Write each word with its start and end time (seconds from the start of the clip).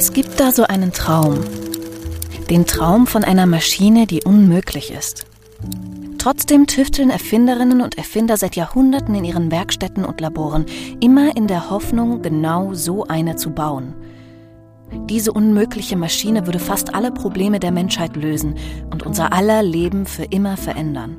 Es 0.00 0.12
gibt 0.12 0.38
da 0.38 0.52
so 0.52 0.62
einen 0.62 0.92
Traum. 0.92 1.40
Den 2.48 2.66
Traum 2.66 3.08
von 3.08 3.24
einer 3.24 3.46
Maschine, 3.46 4.06
die 4.06 4.22
unmöglich 4.22 4.92
ist. 4.92 5.26
Trotzdem 6.18 6.68
tüfteln 6.68 7.10
Erfinderinnen 7.10 7.80
und 7.80 7.98
Erfinder 7.98 8.36
seit 8.36 8.54
Jahrhunderten 8.54 9.16
in 9.16 9.24
ihren 9.24 9.50
Werkstätten 9.50 10.04
und 10.04 10.20
Laboren, 10.20 10.66
immer 11.00 11.36
in 11.36 11.48
der 11.48 11.68
Hoffnung, 11.68 12.22
genau 12.22 12.74
so 12.74 13.08
eine 13.08 13.34
zu 13.34 13.50
bauen. 13.50 13.96
Diese 15.10 15.32
unmögliche 15.32 15.96
Maschine 15.96 16.46
würde 16.46 16.60
fast 16.60 16.94
alle 16.94 17.10
Probleme 17.10 17.58
der 17.58 17.72
Menschheit 17.72 18.14
lösen 18.14 18.54
und 18.92 19.02
unser 19.04 19.32
aller 19.32 19.64
Leben 19.64 20.06
für 20.06 20.26
immer 20.26 20.56
verändern. 20.56 21.16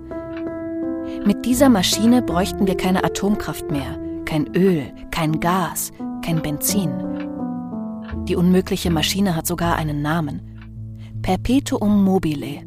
Mit 1.26 1.46
dieser 1.46 1.68
Maschine 1.68 2.22
bräuchten 2.22 2.66
wir 2.66 2.78
keine 2.78 3.04
Atomkraft 3.04 3.70
mehr, 3.72 4.00
kein 4.24 4.48
Öl, 4.56 4.84
kein 5.12 5.42
Gas, 5.42 5.92
kein 6.24 6.42
Benzin. 6.42 7.09
Die 8.28 8.36
unmögliche 8.36 8.92
Maschine 8.92 9.36
hat 9.36 9.48
sogar 9.48 9.76
einen 9.76 10.02
Namen. 10.02 10.42
Perpetuum 11.22 12.04
mobile. 12.04 12.62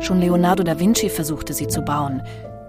Schon 0.00 0.20
Leonardo 0.20 0.62
da 0.62 0.78
Vinci 0.78 1.08
versuchte 1.08 1.52
sie 1.52 1.68
zu 1.68 1.82
bauen. 1.82 2.22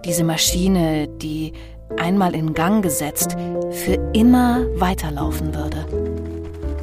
Diese 0.05 0.23
Maschine, 0.23 1.07
die 1.07 1.53
einmal 1.98 2.35
in 2.35 2.53
Gang 2.53 2.84
gesetzt, 2.84 3.35
für 3.71 3.93
immer 4.13 4.66
weiterlaufen 4.76 5.53
würde. 5.53 5.85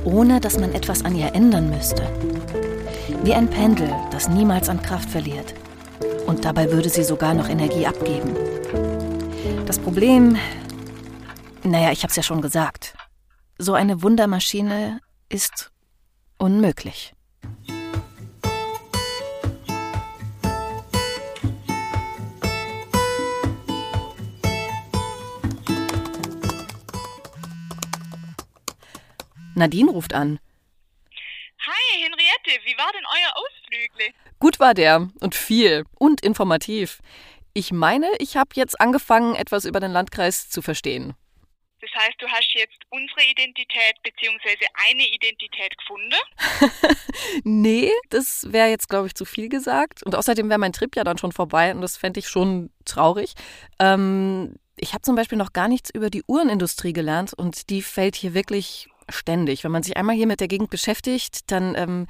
Ohne 0.04 0.40
dass 0.40 0.58
man 0.58 0.72
etwas 0.72 1.04
an 1.04 1.16
ihr 1.16 1.34
ändern 1.34 1.70
müsste. 1.70 2.02
Wie 3.22 3.34
ein 3.34 3.48
Pendel, 3.48 3.90
das 4.10 4.28
niemals 4.28 4.68
an 4.68 4.82
Kraft 4.82 5.08
verliert. 5.08 5.54
Und 6.26 6.44
dabei 6.44 6.70
würde 6.70 6.88
sie 6.88 7.04
sogar 7.04 7.34
noch 7.34 7.48
Energie 7.48 7.86
abgeben. 7.86 8.34
Das 9.66 9.78
Problem, 9.78 10.36
naja, 11.62 11.90
ich 11.90 12.02
hab's 12.02 12.16
ja 12.16 12.22
schon 12.22 12.42
gesagt. 12.42 12.94
So 13.58 13.74
eine 13.74 14.02
Wundermaschine 14.02 15.00
ist 15.28 15.70
unmöglich. 16.38 17.14
Nadine 29.54 29.90
ruft 29.92 30.14
an. 30.14 30.40
Hi, 31.60 32.02
Henriette, 32.02 32.64
wie 32.64 32.76
war 32.76 32.90
denn 32.92 33.04
euer 33.06 33.36
Ausflügle? 33.36 34.14
Gut 34.40 34.58
war 34.58 34.74
der 34.74 35.08
und 35.20 35.36
viel 35.36 35.84
und 35.96 36.20
informativ. 36.22 36.98
Ich 37.52 37.70
meine, 37.70 38.08
ich 38.18 38.36
habe 38.36 38.50
jetzt 38.54 38.80
angefangen, 38.80 39.36
etwas 39.36 39.64
über 39.64 39.78
den 39.78 39.92
Landkreis 39.92 40.50
zu 40.50 40.60
verstehen. 40.60 41.14
Das 41.84 42.04
heißt, 42.04 42.16
du 42.18 42.28
hast 42.28 42.50
jetzt 42.54 42.78
unsere 42.90 43.22
Identität 43.30 43.94
bzw. 44.02 44.66
eine 44.88 45.06
Identität 45.06 45.76
gefunden? 45.76 46.14
nee, 47.44 47.90
das 48.10 48.46
wäre 48.50 48.68
jetzt, 48.68 48.88
glaube 48.88 49.06
ich, 49.06 49.14
zu 49.14 49.24
viel 49.24 49.48
gesagt. 49.48 50.02
Und 50.02 50.14
außerdem 50.14 50.48
wäre 50.48 50.58
mein 50.58 50.72
Trip 50.72 50.94
ja 50.96 51.04
dann 51.04 51.18
schon 51.18 51.32
vorbei 51.32 51.74
und 51.74 51.80
das 51.80 51.96
fände 51.96 52.20
ich 52.20 52.28
schon 52.28 52.70
traurig. 52.84 53.34
Ähm, 53.78 54.54
ich 54.76 54.92
habe 54.92 55.02
zum 55.02 55.14
Beispiel 55.14 55.38
noch 55.38 55.52
gar 55.52 55.68
nichts 55.68 55.90
über 55.90 56.10
die 56.10 56.24
Uhrenindustrie 56.26 56.92
gelernt 56.92 57.34
und 57.34 57.70
die 57.70 57.82
fällt 57.82 58.16
hier 58.16 58.34
wirklich 58.34 58.88
ständig. 59.10 59.64
Wenn 59.64 59.72
man 59.72 59.82
sich 59.82 59.96
einmal 59.96 60.16
hier 60.16 60.26
mit 60.26 60.40
der 60.40 60.48
Gegend 60.48 60.70
beschäftigt, 60.70 61.50
dann 61.50 61.74
ähm, 61.76 62.06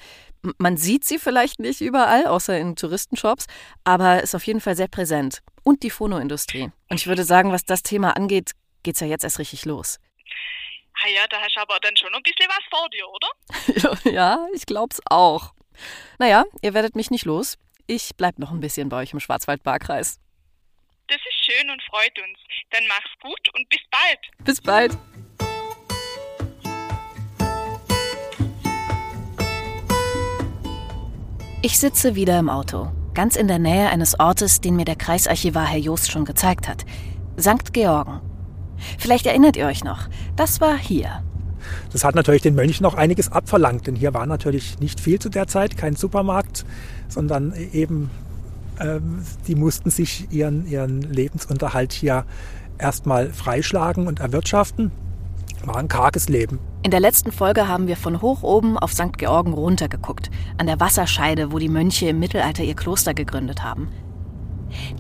man 0.59 0.77
sieht 0.77 1.05
sie 1.05 1.19
vielleicht 1.19 1.59
nicht 1.59 1.81
überall, 1.81 2.27
außer 2.27 2.59
in 2.59 2.77
Touristenshops, 2.77 3.47
aber 3.83 4.23
ist 4.23 4.35
auf 4.35 4.47
jeden 4.47 4.61
Fall 4.61 4.77
sehr 4.77 4.89
präsent. 4.89 5.43
Und 5.63 5.83
die 5.83 5.91
Phonoindustrie. 5.91 6.71
Und 6.91 7.01
ich 7.01 7.07
würde 7.07 7.25
sagen, 7.25 7.51
was 7.51 7.65
das 7.65 7.83
Thema 7.83 8.17
angeht, 8.17 8.53
geht 8.85 8.95
es 8.95 9.01
ja 9.01 9.09
jetzt 9.09 9.25
erst 9.25 9.41
richtig 9.41 9.65
los. 9.65 9.99
Ah 11.03 11.09
ja, 11.09 11.27
da 11.29 11.41
hast 11.41 11.57
du 11.57 11.61
aber 11.61 11.79
dann 11.81 11.97
schon 11.97 12.15
ein 12.15 12.23
bisschen 12.23 12.49
was 12.49 12.65
vor 12.71 12.89
dir, 12.91 13.09
oder? 13.09 14.13
ja, 14.13 14.47
ich 14.55 14.65
glaub's 14.65 15.01
auch. 15.07 15.53
Naja, 16.19 16.45
ihr 16.63 16.73
werdet 16.73 16.95
mich 16.95 17.11
nicht 17.11 17.25
los. 17.25 17.59
Ich 17.87 18.13
bleib 18.17 18.39
noch 18.39 18.53
ein 18.53 18.61
bisschen 18.61 18.89
bei 18.89 19.03
euch 19.03 19.13
im 19.13 19.21
Schwarzwald-Barkreis. 19.21 20.21
Das 21.09 21.19
ist 21.19 21.45
schön 21.45 21.69
und 21.69 21.83
freut 21.83 22.19
uns. 22.19 22.39
Dann 22.71 22.87
mach's 22.87 23.11
gut 23.21 23.55
und 23.55 23.69
bis 23.69 23.81
bald. 23.91 24.21
Bis 24.45 24.61
bald. 24.61 24.97
Ich 31.61 31.79
sitze 31.79 32.15
wieder 32.15 32.39
im 32.39 32.49
Auto, 32.51 32.93
ganz 33.15 33.37
in 33.37 33.49
der 33.49 33.59
Nähe 33.59 33.89
eines 33.89 34.19
Ortes, 34.21 34.61
den 34.61 34.77
mir 34.77 34.85
der 34.85 34.97
Kreisarchivar 34.97 35.67
Herr 35.67 35.79
Joost 35.79 36.11
schon 36.11 36.25
gezeigt 36.25 36.69
hat. 36.69 36.85
St. 37.39 37.73
Georgen. 37.73 38.34
Vielleicht 38.99 39.27
erinnert 39.27 39.57
ihr 39.57 39.67
euch 39.67 39.85
noch, 39.85 40.09
das 40.37 40.61
war 40.61 40.77
hier. 40.77 41.23
Das 41.93 42.05
hat 42.05 42.15
natürlich 42.15 42.43
den 42.43 42.55
Mönchen 42.55 42.83
noch 42.83 42.95
einiges 42.95 43.33
abverlangt, 43.33 43.87
denn 43.87 43.97
hier 43.97 44.15
war 44.15 44.27
natürlich 44.27 44.79
nicht 44.81 45.01
viel 45.01 45.19
zu 45.19 45.29
der 45.29 45.47
Zeit, 45.47 45.77
kein 45.77 45.97
Supermarkt, 45.97 46.65
sondern 47.09 47.55
eben, 47.73 48.11
ähm, 48.81 49.25
die 49.47 49.55
mussten 49.55 49.91
sich 49.91 50.31
ihren, 50.31 50.67
ihren 50.67 51.01
Lebensunterhalt 51.01 51.93
hier 51.93 52.25
erstmal 52.79 53.31
freischlagen 53.31 54.07
und 54.07 54.21
erwirtschaften. 54.21 54.91
War 55.65 55.77
ein 55.77 55.89
karges 55.89 56.29
Leben. 56.29 56.59
In 56.83 56.91
der 56.91 57.01
letzten 57.01 57.33
Folge 57.33 57.67
haben 57.67 57.87
wir 57.87 57.97
von 57.97 58.21
hoch 58.21 58.43
oben 58.43 58.77
auf 58.77 58.93
St. 58.93 59.17
Georgen 59.17 59.55
runtergeguckt, 59.55 60.31
an 60.59 60.67
der 60.67 60.81
Wasserscheide, 60.81 61.51
wo 61.53 61.59
die 61.59 61.71
Mönche 61.71 62.09
im 62.09 62.19
Mittelalter 62.19 62.63
ihr 62.63 62.77
Kloster 62.77 63.15
gegründet 63.15 63.63
haben. 63.63 63.89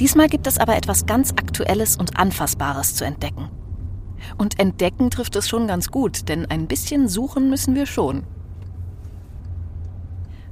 Diesmal 0.00 0.28
gibt 0.28 0.46
es 0.46 0.58
aber 0.58 0.76
etwas 0.76 1.04
ganz 1.04 1.32
Aktuelles 1.32 1.96
und 1.96 2.18
Anfassbares 2.18 2.94
zu 2.94 3.04
entdecken. 3.04 3.50
Und 4.38 4.58
entdecken 4.58 5.10
trifft 5.10 5.36
es 5.36 5.48
schon 5.48 5.66
ganz 5.66 5.90
gut, 5.90 6.28
denn 6.28 6.46
ein 6.46 6.66
bisschen 6.66 7.08
suchen 7.08 7.50
müssen 7.50 7.74
wir 7.74 7.86
schon. 7.86 8.24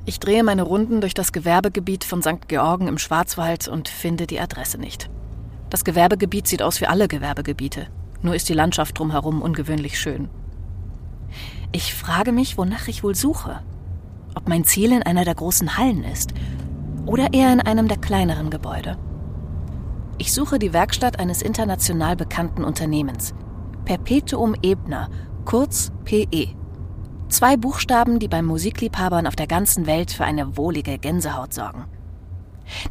Ich 0.05 0.19
drehe 0.19 0.43
meine 0.43 0.63
Runden 0.63 1.01
durch 1.01 1.15
das 1.15 1.33
Gewerbegebiet 1.33 2.03
von 2.05 2.23
St. 2.23 2.49
Georgen 2.49 2.89
im 2.89 2.99
Schwarzwald 2.99 3.69
und 3.69 3.89
finde 3.89 4.27
die 4.27 4.41
Adresse 4.41 4.79
nicht. 4.79 5.09
Das 5.71 5.85
Gewerbegebiet 5.85 6.49
sieht 6.49 6.63
aus 6.63 6.81
wie 6.81 6.87
alle 6.87 7.07
Gewerbegebiete, 7.07 7.87
nur 8.21 8.35
ist 8.35 8.49
die 8.49 8.55
Landschaft 8.55 8.99
drumherum 8.99 9.41
ungewöhnlich 9.41 9.99
schön. 9.99 10.29
Ich 11.71 11.95
frage 11.95 12.33
mich, 12.33 12.59
wonach 12.59 12.89
ich 12.89 13.05
wohl 13.05 13.15
suche. 13.15 13.61
Ob 14.35 14.49
mein 14.49 14.65
Ziel 14.65 14.93
in 14.93 15.03
einer 15.03 15.25
der 15.25 15.35
großen 15.35 15.79
Hallen 15.79 16.05
ist 16.05 16.35
oder 17.07 17.33
eher 17.33 17.53
in 17.53 17.61
einem 17.61 17.89
der 17.89 17.99
kleineren 17.99 18.51
Gebäude. 18.51 18.99
Ich 20.19 20.33
suche 20.33 20.59
die 20.59 20.73
Werkstatt 20.73 21.19
eines 21.19 21.43
international 21.43 22.17
bekannten 22.17 22.65
Unternehmens. 22.65 23.35
Perpetuum 23.85 24.55
Ebner, 24.63 25.11
kurz 25.45 25.91
PE. 26.05 26.55
Zwei 27.29 27.57
Buchstaben, 27.57 28.21
die 28.21 28.29
bei 28.29 28.41
Musikliebhabern 28.41 29.27
auf 29.27 29.35
der 29.35 29.49
ganzen 29.49 29.87
Welt 29.87 30.13
für 30.13 30.25
eine 30.25 30.57
wohlige 30.57 30.99
Gänsehaut 30.99 31.53
sorgen. 31.53 31.87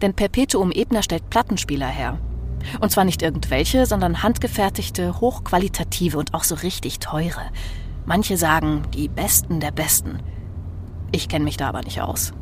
Denn 0.01 0.13
Perpetuum 0.13 0.71
Ebner 0.71 1.01
stellt 1.01 1.29
Plattenspieler 1.29 1.87
her. 1.87 2.19
Und 2.81 2.91
zwar 2.91 3.05
nicht 3.05 3.21
irgendwelche, 3.21 3.85
sondern 3.85 4.21
handgefertigte, 4.21 5.21
hochqualitative 5.21 6.17
und 6.17 6.33
auch 6.33 6.43
so 6.43 6.55
richtig 6.55 6.99
teure. 6.99 7.49
Manche 8.05 8.35
sagen, 8.35 8.83
die 8.93 9.07
Besten 9.07 9.61
der 9.61 9.71
Besten. 9.71 10.19
Ich 11.13 11.29
kenne 11.29 11.45
mich 11.45 11.55
da 11.55 11.69
aber 11.69 11.83
nicht 11.83 12.01
aus. 12.01 12.33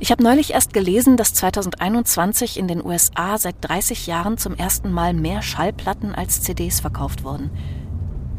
Ich 0.00 0.10
habe 0.10 0.22
neulich 0.22 0.52
erst 0.52 0.72
gelesen, 0.72 1.16
dass 1.16 1.34
2021 1.34 2.58
in 2.58 2.68
den 2.68 2.84
USA 2.84 3.38
seit 3.38 3.56
30 3.60 4.06
Jahren 4.06 4.38
zum 4.38 4.54
ersten 4.54 4.92
Mal 4.92 5.14
mehr 5.14 5.42
Schallplatten 5.42 6.14
als 6.14 6.42
CDs 6.42 6.80
verkauft 6.80 7.24
wurden. 7.24 7.50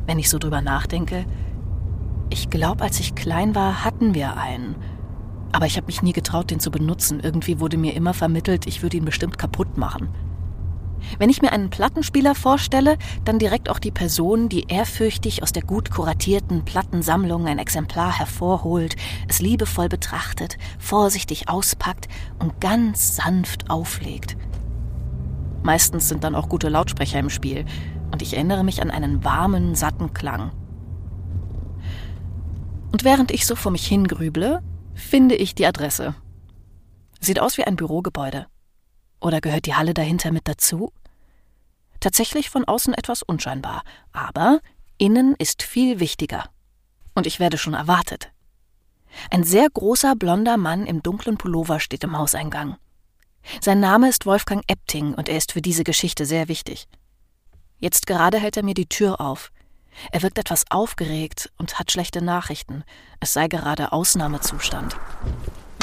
Wenn 0.06 0.20
ich 0.20 0.30
so 0.30 0.38
drüber 0.38 0.62
nachdenke, 0.62 1.26
ich 2.30 2.50
glaube, 2.50 2.84
als 2.84 3.00
ich 3.00 3.16
klein 3.16 3.56
war, 3.56 3.84
hatten 3.84 4.14
wir 4.14 4.38
einen. 4.38 4.76
Aber 5.52 5.66
ich 5.66 5.78
habe 5.78 5.88
mich 5.88 6.02
nie 6.02 6.14
getraut, 6.14 6.52
den 6.52 6.60
zu 6.60 6.72
benutzen. 6.72 7.20
Irgendwie 7.22 7.60
wurde 7.60 7.78
mir 7.78 7.94
immer 7.94 8.14
vermittelt, 8.14 8.68
ich 8.68 8.82
würde 8.84 8.98
ihn 8.98 9.06
bestimmt 9.06 9.38
kaputt 9.38 9.78
machen. 9.78 10.10
Wenn 11.18 11.30
ich 11.30 11.42
mir 11.42 11.52
einen 11.52 11.70
Plattenspieler 11.70 12.36
vorstelle, 12.36 12.98
dann 13.24 13.40
direkt 13.40 13.70
auch 13.70 13.80
die 13.80 13.92
Person, 13.92 14.50
die 14.50 14.66
ehrfürchtig 14.68 15.44
aus 15.44 15.52
der 15.52 15.64
gut 15.64 15.92
kuratierten 15.92 16.66
Plattensammlung 16.66 17.48
ein 17.48 17.60
Exemplar 17.60 18.18
hervorholt, 18.18 18.96
es 19.28 19.40
liebevoll 19.40 19.90
betrachtet, 19.90 20.58
vorsichtig 20.80 21.50
auspackt 21.50 22.08
und 22.40 22.60
ganz 22.62 23.16
sanft 23.16 23.70
auflegt. 23.70 24.38
Meistens 25.64 26.10
sind 26.10 26.24
dann 26.24 26.36
auch 26.36 26.50
gute 26.50 26.70
Lautsprecher 26.70 27.20
im 27.20 27.30
Spiel 27.30 27.66
und 28.12 28.22
ich 28.22 28.34
erinnere 28.34 28.64
mich 28.64 28.82
an 28.82 28.92
einen 28.92 29.24
warmen, 29.24 29.76
satten 29.76 30.14
Klang. 30.14 30.52
Und 32.92 33.04
während 33.04 33.32
ich 33.32 33.46
so 33.46 33.56
vor 33.56 33.72
mich 33.72 33.86
hingrüble, 33.88 34.62
finde 34.94 35.36
ich 35.36 35.56
die 35.56 35.66
Adresse. 35.66 36.16
Sieht 37.20 37.40
aus 37.40 37.58
wie 37.58 37.64
ein 37.64 37.76
Bürogebäude. 37.76 38.48
Oder 39.26 39.42
gehört 39.42 39.66
die 39.66 39.74
Halle 39.74 39.96
dahinter 39.96 40.32
mit 40.32 40.48
dazu? 40.48 40.94
Tatsächlich 42.00 42.52
von 42.52 42.64
außen 42.64 42.94
etwas 42.94 43.24
unscheinbar, 43.24 43.82
aber 44.12 44.60
innen 45.00 45.34
ist 45.40 45.64
viel 45.64 46.00
wichtiger. 46.00 46.48
Und 47.16 47.26
ich 47.26 47.40
werde 47.40 47.58
schon 47.58 47.74
erwartet. 47.74 48.30
Ein 49.32 49.44
sehr 49.44 49.68
großer 49.68 50.16
blonder 50.16 50.58
Mann 50.58 50.86
im 50.86 51.02
dunklen 51.02 51.40
Pullover 51.40 51.80
steht 51.80 52.04
im 52.04 52.16
Hauseingang. 52.16 52.76
Sein 53.62 53.80
Name 53.80 54.10
ist 54.10 54.28
Wolfgang 54.28 54.64
Epting 54.68 55.16
und 55.16 55.28
er 55.28 55.38
ist 55.38 55.54
für 55.54 55.62
diese 55.64 55.84
Geschichte 55.84 56.28
sehr 56.28 56.48
wichtig. 56.48 56.88
Jetzt 57.80 58.06
gerade 58.06 58.38
hält 58.38 58.58
er 58.58 58.64
mir 58.64 58.76
die 58.76 58.90
Tür 58.90 59.20
auf. 59.20 59.52
Er 60.12 60.22
wirkt 60.22 60.38
etwas 60.38 60.66
aufgeregt 60.70 61.52
und 61.58 61.80
hat 61.80 61.92
schlechte 61.92 62.22
Nachrichten. 62.22 62.84
Es 63.20 63.34
sei 63.34 63.48
gerade 63.48 63.92
Ausnahmezustand. 63.92 64.96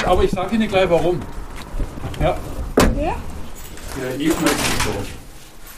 Aber 0.05 0.23
ich 0.23 0.31
sage 0.31 0.55
Ihnen 0.55 0.69
gleich 0.69 0.89
warum. 0.89 1.19
Ja. 2.21 2.37
Ja? 2.97 3.17
Der 3.95 4.19
E-Flexitor. 4.19 5.05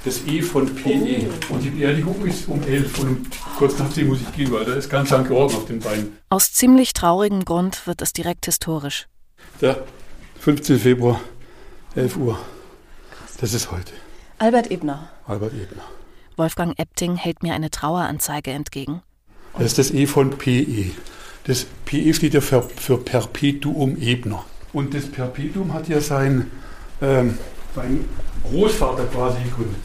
Das 0.06 0.26
E 0.26 0.42
von 0.42 0.74
PE. 0.74 1.30
Und 1.50 1.64
die 1.64 1.70
Beerdigung 1.70 2.26
ist 2.26 2.48
um 2.48 2.62
11 2.64 3.00
und 3.00 3.28
kurz 3.58 3.78
nach 3.78 3.90
10 3.92 4.08
muss 4.08 4.22
ich 4.22 4.32
gehen, 4.34 4.52
weil 4.52 4.64
da 4.64 4.74
ist 4.76 4.90
ganz 4.90 5.10
St. 5.10 5.28
Georgen 5.28 5.56
auf 5.56 5.66
den 5.66 5.80
Beinen. 5.80 6.18
Aus 6.30 6.54
ziemlich 6.54 6.94
traurigem 6.94 7.44
Grund 7.44 7.86
wird 7.88 8.02
es 8.02 8.14
direkt 8.14 8.46
historisch. 8.46 9.08
Der 9.62 9.84
15. 10.40 10.80
Februar, 10.80 11.20
11 11.96 12.16
Uhr. 12.18 12.40
Das 13.42 13.54
ist 13.54 13.72
heute. 13.72 13.92
Albert 14.38 14.72
Ebner. 14.72 15.10
Albert 15.28 15.54
Ebner. 15.54 15.84
Wolfgang 16.38 16.78
Epting 16.80 17.16
hält 17.16 17.44
mir 17.44 17.54
eine 17.54 17.70
Traueranzeige 17.70 18.52
entgegen. 18.52 19.02
Das 19.58 19.66
ist 19.66 19.78
das 19.78 19.92
E 19.92 20.06
von 20.06 20.38
PE. 20.38 20.92
Das 21.46 21.66
PE 21.86 22.14
steht 22.14 22.34
ja 22.34 22.42
für, 22.42 22.62
für 22.62 22.98
Perpetuum 22.98 23.98
Ebner. 24.00 24.46
Und 24.72 24.94
das 24.94 25.06
Perpetuum 25.06 25.74
hat 25.74 25.88
ja 25.88 26.00
sein, 26.00 26.52
ähm, 27.02 27.38
sein 27.76 28.06
Großvater 28.44 29.06
quasi 29.06 29.44
gegründet. 29.44 29.82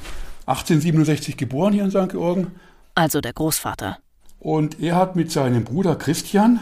1867 0.46 1.36
geboren 1.36 1.72
hier 1.72 1.84
in 1.84 1.90
St. 1.90 2.08
Georgen. 2.08 2.52
Also 2.94 3.20
der 3.20 3.32
Großvater. 3.32 3.98
Und 4.38 4.80
er 4.80 4.96
hat 4.96 5.16
mit 5.16 5.30
seinem 5.30 5.64
Bruder 5.64 5.96
Christian 5.96 6.60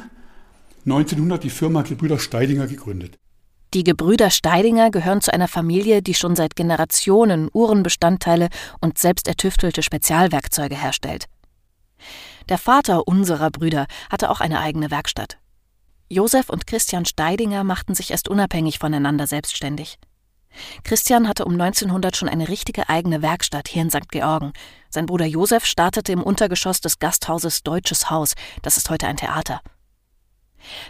1900 0.84 1.44
die 1.44 1.50
Firma 1.50 1.82
Gebrüder 1.82 2.18
Steidinger 2.18 2.66
gegründet. 2.66 3.18
Die 3.74 3.84
Gebrüder 3.84 4.30
Steidinger 4.30 4.90
gehören 4.90 5.20
zu 5.20 5.32
einer 5.32 5.48
Familie, 5.48 6.00
die 6.00 6.14
schon 6.14 6.34
seit 6.34 6.56
Generationen 6.56 7.50
Uhrenbestandteile 7.52 8.48
und 8.80 8.96
selbst 8.96 9.28
ertüftelte 9.28 9.82
Spezialwerkzeuge 9.82 10.74
herstellt. 10.74 11.26
Der 12.48 12.56
Vater 12.56 13.06
unserer 13.06 13.50
Brüder 13.50 13.86
hatte 14.10 14.30
auch 14.30 14.40
eine 14.40 14.60
eigene 14.60 14.90
Werkstatt. 14.90 15.38
Josef 16.08 16.48
und 16.48 16.66
Christian 16.66 17.04
Steidinger 17.04 17.64
machten 17.64 17.94
sich 17.94 18.10
erst 18.10 18.28
unabhängig 18.28 18.78
voneinander 18.78 19.26
selbstständig. 19.26 19.98
Christian 20.84 21.28
hatte 21.28 21.44
um 21.44 21.52
1900 21.52 22.16
schon 22.16 22.28
eine 22.28 22.48
richtige 22.48 22.88
eigene 22.88 23.22
Werkstatt 23.22 23.68
hier 23.68 23.82
in 23.82 23.90
St. 23.90 24.08
Georgen. 24.10 24.52
Sein 24.90 25.06
Bruder 25.06 25.26
Josef 25.26 25.64
startete 25.64 26.12
im 26.12 26.22
Untergeschoss 26.22 26.80
des 26.80 26.98
Gasthauses 26.98 27.62
Deutsches 27.62 28.10
Haus, 28.10 28.34
das 28.62 28.76
ist 28.76 28.90
heute 28.90 29.06
ein 29.06 29.16
Theater. 29.16 29.60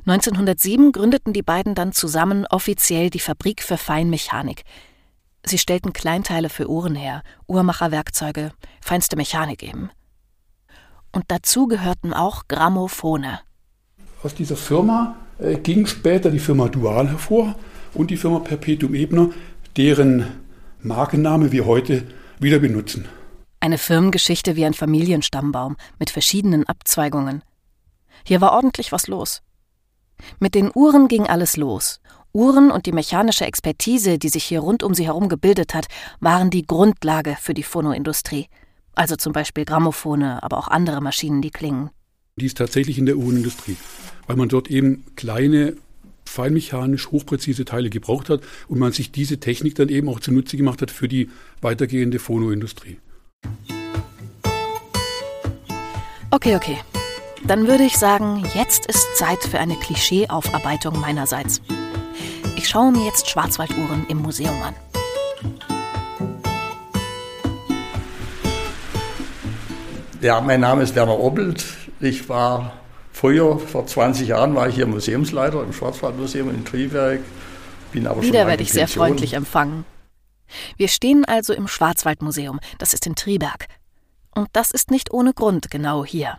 1907 0.06 0.92
gründeten 0.92 1.32
die 1.32 1.42
beiden 1.42 1.74
dann 1.74 1.92
zusammen 1.92 2.46
offiziell 2.46 3.10
die 3.10 3.20
Fabrik 3.20 3.62
für 3.62 3.76
Feinmechanik. 3.76 4.64
Sie 5.44 5.58
stellten 5.58 5.92
Kleinteile 5.92 6.48
für 6.48 6.68
Uhren 6.68 6.94
her, 6.94 7.22
Uhrmacherwerkzeuge, 7.46 8.52
feinste 8.80 9.16
Mechanik 9.16 9.62
eben. 9.62 9.90
Und 11.12 11.24
dazu 11.28 11.66
gehörten 11.66 12.12
auch 12.12 12.48
Grammophone. 12.48 13.38
Aus 14.22 14.34
dieser 14.34 14.56
Firma 14.56 15.16
äh, 15.38 15.56
ging 15.56 15.86
später 15.86 16.30
die 16.30 16.38
Firma 16.38 16.68
Dual 16.68 17.08
hervor 17.08 17.54
und 17.98 18.10
die 18.10 18.16
Firma 18.16 18.38
Perpetuum 18.38 18.94
Ebner, 18.94 19.30
deren 19.76 20.26
Markenname 20.80 21.52
wir 21.52 21.66
heute 21.66 22.04
wieder 22.38 22.60
benutzen. 22.60 23.06
Eine 23.60 23.76
Firmengeschichte 23.76 24.54
wie 24.54 24.64
ein 24.64 24.74
Familienstammbaum 24.74 25.76
mit 25.98 26.10
verschiedenen 26.10 26.64
Abzweigungen. 26.64 27.42
Hier 28.24 28.40
war 28.40 28.52
ordentlich 28.52 28.92
was 28.92 29.08
los. 29.08 29.42
Mit 30.38 30.54
den 30.54 30.70
Uhren 30.74 31.08
ging 31.08 31.26
alles 31.26 31.56
los. 31.56 32.00
Uhren 32.32 32.70
und 32.70 32.86
die 32.86 32.92
mechanische 32.92 33.44
Expertise, 33.44 34.18
die 34.18 34.28
sich 34.28 34.44
hier 34.44 34.60
rund 34.60 34.82
um 34.82 34.94
sie 34.94 35.06
herum 35.06 35.28
gebildet 35.28 35.74
hat, 35.74 35.86
waren 36.20 36.50
die 36.50 36.66
Grundlage 36.66 37.36
für 37.40 37.54
die 37.54 37.62
Phonoindustrie. 37.62 38.46
Also 38.94 39.16
zum 39.16 39.32
Beispiel 39.32 39.64
Grammophone, 39.64 40.22
aber 40.22 40.58
auch 40.58 40.68
andere 40.68 41.00
Maschinen, 41.00 41.42
die 41.42 41.50
klingen. 41.50 41.90
Die 42.36 42.46
ist 42.46 42.58
tatsächlich 42.58 42.98
in 42.98 43.06
der 43.06 43.16
Uhrenindustrie, 43.16 43.76
weil 44.26 44.36
man 44.36 44.48
dort 44.48 44.70
eben 44.70 45.04
kleine, 45.16 45.74
feinmechanisch 46.28 47.10
hochpräzise 47.10 47.64
Teile 47.64 47.90
gebraucht 47.90 48.28
hat 48.28 48.42
und 48.68 48.78
man 48.78 48.92
sich 48.92 49.10
diese 49.10 49.40
Technik 49.40 49.74
dann 49.74 49.88
eben 49.88 50.08
auch 50.08 50.20
zunutze 50.20 50.56
gemacht 50.56 50.82
hat 50.82 50.90
für 50.90 51.08
die 51.08 51.30
weitergehende 51.60 52.18
Phonoindustrie. 52.18 52.98
Okay, 56.30 56.56
okay. 56.56 56.78
Dann 57.46 57.66
würde 57.66 57.84
ich 57.84 57.96
sagen, 57.96 58.44
jetzt 58.54 58.86
ist 58.86 59.16
Zeit 59.16 59.38
für 59.38 59.58
eine 59.58 59.76
Klischeeaufarbeitung 59.76 61.00
meinerseits. 61.00 61.62
Ich 62.56 62.68
schaue 62.68 62.92
mir 62.92 63.04
jetzt 63.06 63.30
Schwarzwalduhren 63.30 64.06
im 64.08 64.18
Museum 64.18 64.60
an. 64.62 64.74
Ja, 70.20 70.40
mein 70.40 70.60
Name 70.60 70.82
ist 70.82 70.96
Werner 70.96 71.18
Obbelt. 71.18 71.64
Ich 72.00 72.28
war 72.28 72.77
früher, 73.18 73.58
vor 73.58 73.86
20 73.86 74.28
Jahren, 74.28 74.54
war 74.54 74.68
ich 74.68 74.74
hier 74.74 74.86
Museumsleiter 74.86 75.62
im 75.62 75.72
Schwarzwaldmuseum 75.72 76.50
in 76.50 76.64
Triberg. 76.64 77.20
Bin 77.92 78.06
aber 78.06 78.22
Wieder 78.22 78.46
werde 78.46 78.62
ich 78.62 78.72
sehr 78.72 78.88
freundlich 78.88 79.32
empfangen. 79.34 79.84
Wir 80.76 80.88
stehen 80.88 81.24
also 81.24 81.52
im 81.52 81.68
Schwarzwaldmuseum, 81.68 82.60
das 82.78 82.94
ist 82.94 83.06
in 83.06 83.14
Triberg. 83.14 83.66
Und 84.34 84.48
das 84.52 84.70
ist 84.70 84.90
nicht 84.90 85.12
ohne 85.12 85.32
Grund 85.34 85.70
genau 85.70 86.04
hier 86.04 86.38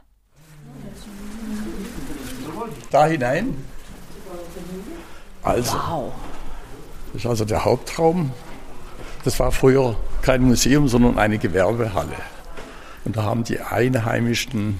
da 2.90 3.06
hinein. 3.06 3.56
Also, 5.44 5.74
wow. 5.74 6.14
das 7.14 7.24
ist 7.24 7.28
also 7.28 7.46
der 7.46 7.66
Hauptraum. 7.66 8.31
Das 9.24 9.40
war 9.40 9.52
früher 9.52 9.96
kein 10.22 10.44
Museum, 10.44 10.88
sondern 10.88 11.18
eine 11.18 11.38
Gewerbehalle. 11.38 12.16
Und 13.06 13.18
da 13.18 13.24
haben 13.24 13.44
die 13.44 13.60
einheimischen 13.60 14.80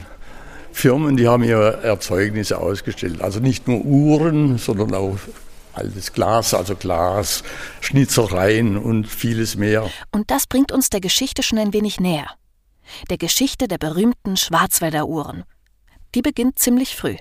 Firmen, 0.80 1.18
die 1.18 1.28
haben 1.28 1.44
ihre 1.44 1.84
Erzeugnisse 1.84 2.58
ausgestellt. 2.58 3.22
Also 3.22 3.42
nicht 3.42 3.68
nur 3.68 3.84
Uhren, 3.84 4.58
sondern 4.58 4.94
auch 4.94 5.18
altes 5.74 6.14
Glas, 6.14 6.54
also 6.54 6.76
Glas, 6.76 7.44
Schnitzereien 7.81 8.78
und 8.78 9.06
vieles 9.06 9.58
mehr. 9.58 9.90
Und 10.12 10.31
das 10.31 10.48
bringt 10.48 10.72
uns 10.72 10.90
der 10.90 11.02
Geschichte 11.02 11.44
schon 11.44 11.60
ein 11.60 11.74
wenig 11.74 12.00
näher. 12.00 12.28
Der 13.10 13.18
Geschichte 13.18 13.68
der 13.68 13.78
berühmten 13.78 14.38
Schwarzwälder 14.38 15.08
Uhren. 15.08 15.44
Die 16.15 16.22
beginnt 16.22 16.60
ziemlich 16.60 16.96
früh. 16.96 17.18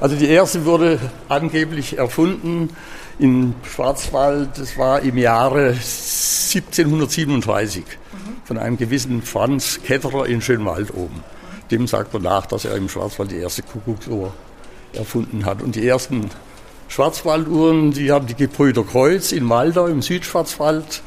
Also 0.00 0.14
die 0.14 0.28
erste 0.28 0.64
wurde 0.64 1.00
angeblich 1.28 1.98
erfunden 1.98 2.70
in 3.18 3.56
Schwarzwald, 3.64 4.58
das 4.58 4.78
war 4.78 5.00
im 5.00 5.18
Jahre 5.18 5.70
1737 5.70 7.82
von 8.44 8.58
einem 8.58 8.76
gewissen 8.76 9.22
Franz 9.22 9.80
Ketterer 9.84 10.26
in 10.26 10.40
Schönwald 10.40 10.94
oben. 10.94 11.24
Dem 11.70 11.86
sagt 11.86 12.12
man 12.12 12.22
nach, 12.22 12.46
dass 12.46 12.64
er 12.64 12.74
im 12.76 12.88
Schwarzwald 12.88 13.30
die 13.30 13.38
erste 13.38 13.62
Kuckucksuhr 13.62 14.32
erfunden 14.92 15.44
hat. 15.44 15.62
Und 15.62 15.76
die 15.76 15.86
ersten 15.86 16.30
Schwarzwalduhren, 16.88 17.92
die 17.92 18.10
haben 18.12 18.26
die 18.26 18.34
Gebrüder 18.34 18.84
Kreuz 18.84 19.32
in 19.32 19.44
Malda 19.44 19.88
im 19.88 20.02
Südschwarzwald 20.02 21.02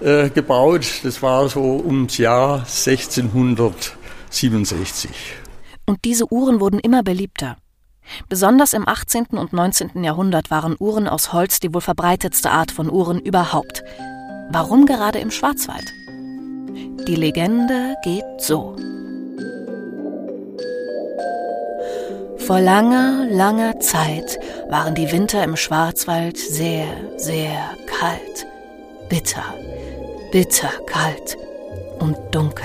äh, 0.00 0.30
gebaut. 0.30 0.86
Das 1.02 1.20
war 1.22 1.48
so 1.48 1.82
ums 1.84 2.16
Jahr 2.18 2.60
1667. 2.60 5.10
Und 5.86 6.04
diese 6.04 6.32
Uhren 6.32 6.60
wurden 6.60 6.78
immer 6.80 7.02
beliebter. 7.02 7.56
Besonders 8.28 8.72
im 8.72 8.88
18. 8.88 9.26
und 9.32 9.52
19. 9.52 10.02
Jahrhundert 10.02 10.50
waren 10.50 10.74
Uhren 10.78 11.08
aus 11.08 11.32
Holz 11.32 11.60
die 11.60 11.72
wohl 11.74 11.80
verbreitetste 11.80 12.50
Art 12.50 12.72
von 12.72 12.90
Uhren 12.90 13.20
überhaupt. 13.20 13.84
Warum 14.50 14.86
gerade 14.86 15.18
im 15.18 15.30
Schwarzwald? 15.30 15.92
Die 17.06 17.16
Legende 17.16 17.94
geht 18.02 18.24
so. 18.38 18.76
Vor 22.48 22.62
langer, 22.62 23.26
langer 23.28 23.78
Zeit 23.78 24.38
waren 24.70 24.94
die 24.94 25.12
Winter 25.12 25.44
im 25.44 25.54
Schwarzwald 25.54 26.38
sehr, 26.38 26.86
sehr 27.18 27.76
kalt. 28.00 28.46
Bitter, 29.10 29.44
bitter 30.32 30.70
kalt 30.86 31.36
und 31.98 32.16
dunkel. 32.30 32.64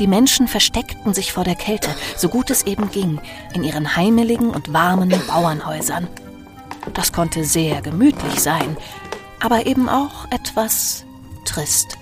Die 0.00 0.08
Menschen 0.08 0.48
versteckten 0.48 1.14
sich 1.14 1.32
vor 1.32 1.44
der 1.44 1.54
Kälte, 1.54 1.90
so 2.16 2.28
gut 2.28 2.50
es 2.50 2.64
eben 2.64 2.90
ging, 2.90 3.20
in 3.54 3.62
ihren 3.62 3.94
heimeligen 3.94 4.50
und 4.50 4.72
warmen 4.72 5.14
Bauernhäusern. 5.28 6.08
Das 6.94 7.12
konnte 7.12 7.44
sehr 7.44 7.80
gemütlich 7.80 8.40
sein, 8.40 8.76
aber 9.38 9.66
eben 9.66 9.88
auch 9.88 10.26
etwas 10.32 11.04
trist. 11.44 11.97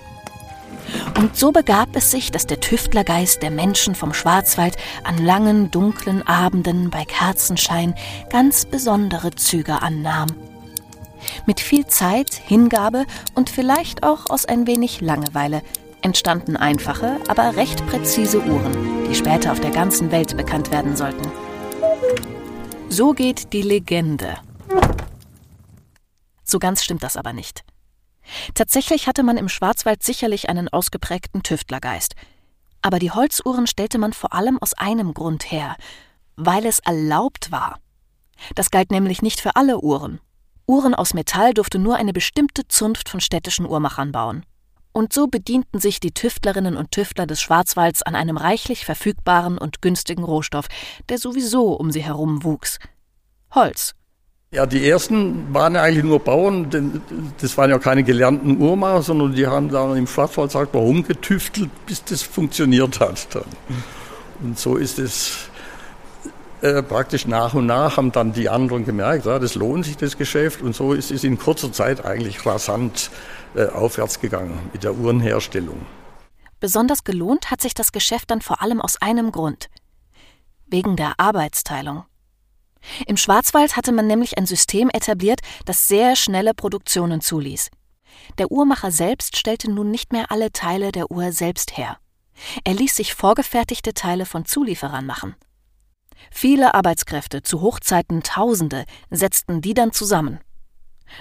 Und 1.17 1.35
so 1.35 1.51
begab 1.51 1.95
es 1.95 2.11
sich, 2.11 2.31
dass 2.31 2.47
der 2.47 2.59
Tüftlergeist 2.59 3.41
der 3.41 3.51
Menschen 3.51 3.95
vom 3.95 4.13
Schwarzwald 4.13 4.77
an 5.03 5.17
langen, 5.17 5.71
dunklen 5.71 6.25
Abenden 6.25 6.89
bei 6.89 7.05
Kerzenschein 7.05 7.95
ganz 8.29 8.65
besondere 8.65 9.31
Züge 9.31 9.81
annahm. 9.81 10.29
Mit 11.45 11.59
viel 11.59 11.87
Zeit, 11.87 12.33
Hingabe 12.33 13.05
und 13.33 13.49
vielleicht 13.49 14.03
auch 14.03 14.29
aus 14.29 14.45
ein 14.45 14.67
wenig 14.67 15.01
Langeweile 15.01 15.61
entstanden 16.01 16.55
einfache, 16.55 17.17
aber 17.27 17.55
recht 17.57 17.85
präzise 17.87 18.39
Uhren, 18.39 19.07
die 19.09 19.15
später 19.15 19.51
auf 19.51 19.59
der 19.59 19.71
ganzen 19.71 20.11
Welt 20.11 20.37
bekannt 20.37 20.71
werden 20.71 20.95
sollten. 20.95 21.29
So 22.89 23.13
geht 23.13 23.51
die 23.53 23.61
Legende. 23.61 24.37
So 26.43 26.59
ganz 26.59 26.83
stimmt 26.83 27.03
das 27.03 27.17
aber 27.17 27.33
nicht. 27.33 27.63
Tatsächlich 28.53 29.07
hatte 29.07 29.23
man 29.23 29.37
im 29.37 29.49
Schwarzwald 29.49 30.03
sicherlich 30.03 30.49
einen 30.49 30.67
ausgeprägten 30.69 31.43
Tüftlergeist. 31.43 32.15
Aber 32.81 32.99
die 32.99 33.11
Holzuhren 33.11 33.67
stellte 33.67 33.97
man 33.97 34.13
vor 34.13 34.33
allem 34.33 34.57
aus 34.59 34.73
einem 34.73 35.13
Grund 35.13 35.51
her, 35.51 35.75
weil 36.35 36.65
es 36.65 36.79
erlaubt 36.79 37.51
war. 37.51 37.79
Das 38.55 38.71
galt 38.71 38.91
nämlich 38.91 39.21
nicht 39.21 39.41
für 39.41 39.55
alle 39.55 39.79
Uhren. 39.79 40.19
Uhren 40.67 40.93
aus 40.93 41.13
Metall 41.13 41.53
durfte 41.53 41.79
nur 41.79 41.95
eine 41.95 42.13
bestimmte 42.13 42.67
Zunft 42.67 43.09
von 43.09 43.19
städtischen 43.19 43.65
Uhrmachern 43.65 44.11
bauen. 44.11 44.45
Und 44.91 45.13
so 45.13 45.27
bedienten 45.27 45.79
sich 45.79 45.99
die 45.99 46.11
Tüftlerinnen 46.11 46.75
und 46.75 46.91
Tüftler 46.91 47.27
des 47.27 47.39
Schwarzwalds 47.41 48.01
an 48.01 48.15
einem 48.15 48.35
reichlich 48.35 48.83
verfügbaren 48.83 49.57
und 49.57 49.81
günstigen 49.81 50.23
Rohstoff, 50.23 50.67
der 51.07 51.19
sowieso 51.19 51.73
um 51.73 51.91
sie 51.91 52.03
herum 52.03 52.43
wuchs. 52.43 52.79
Holz. 53.51 53.93
Ja, 54.51 54.65
die 54.65 54.89
ersten 54.89 55.53
waren 55.53 55.75
eigentlich 55.75 56.05
nur 56.05 56.19
Bauern, 56.19 56.69
denn 56.69 57.01
das 57.41 57.57
waren 57.57 57.69
ja 57.69 57.79
keine 57.79 58.03
gelernten 58.03 58.61
Uhrmacher, 58.61 59.01
sondern 59.01 59.33
die 59.33 59.45
haben 59.45 59.69
da 59.69 59.93
im 59.93 60.07
Schwarzwald 60.07 60.51
sagt 60.51 60.73
man 60.73 60.83
rumgetüftelt, 60.83 61.69
bis 61.85 62.03
das 62.05 62.21
funktioniert 62.21 63.01
hat. 63.01 63.27
Dann. 63.35 63.43
Und 64.41 64.57
so 64.57 64.77
ist 64.77 64.99
es 64.99 65.49
äh, 66.61 66.81
praktisch 66.81 67.27
nach 67.27 67.53
und 67.55 67.65
nach 67.65 67.97
haben 67.97 68.13
dann 68.13 68.31
die 68.31 68.47
anderen 68.47 68.85
gemerkt, 68.85 69.25
ja, 69.25 69.37
das 69.37 69.55
lohnt 69.55 69.85
sich 69.85 69.97
das 69.97 70.17
Geschäft 70.17 70.61
und 70.61 70.73
so 70.73 70.93
ist 70.93 71.11
es 71.11 71.25
in 71.25 71.37
kurzer 71.37 71.71
Zeit 71.73 72.05
eigentlich 72.05 72.45
rasant 72.45 73.11
äh, 73.53 73.65
aufwärts 73.65 74.21
gegangen 74.21 74.69
mit 74.71 74.83
der 74.83 74.95
Uhrenherstellung. 74.95 75.85
Besonders 76.59 77.03
gelohnt 77.03 77.51
hat 77.51 77.61
sich 77.61 77.73
das 77.73 77.91
Geschäft 77.91 78.31
dann 78.31 78.41
vor 78.41 78.61
allem 78.61 78.81
aus 78.81 78.99
einem 79.01 79.31
Grund. 79.31 79.69
Wegen 80.65 80.95
der 80.95 81.19
Arbeitsteilung. 81.19 82.05
Im 83.05 83.17
Schwarzwald 83.17 83.75
hatte 83.75 83.91
man 83.91 84.07
nämlich 84.07 84.37
ein 84.37 84.45
System 84.45 84.89
etabliert, 84.89 85.41
das 85.65 85.87
sehr 85.87 86.15
schnelle 86.15 86.53
Produktionen 86.53 87.21
zuließ. 87.21 87.69
Der 88.37 88.51
Uhrmacher 88.51 88.91
selbst 88.91 89.37
stellte 89.37 89.69
nun 89.69 89.91
nicht 89.91 90.11
mehr 90.11 90.31
alle 90.31 90.51
Teile 90.51 90.91
der 90.91 91.11
Uhr 91.11 91.31
selbst 91.31 91.77
her. 91.77 91.97
Er 92.63 92.73
ließ 92.73 92.95
sich 92.95 93.13
vorgefertigte 93.13 93.93
Teile 93.93 94.25
von 94.25 94.45
Zulieferern 94.45 95.05
machen. 95.05 95.35
Viele 96.31 96.73
Arbeitskräfte, 96.73 97.41
zu 97.41 97.61
Hochzeiten 97.61 98.23
Tausende, 98.23 98.85
setzten 99.09 99.61
die 99.61 99.73
dann 99.73 99.91
zusammen. 99.91 100.39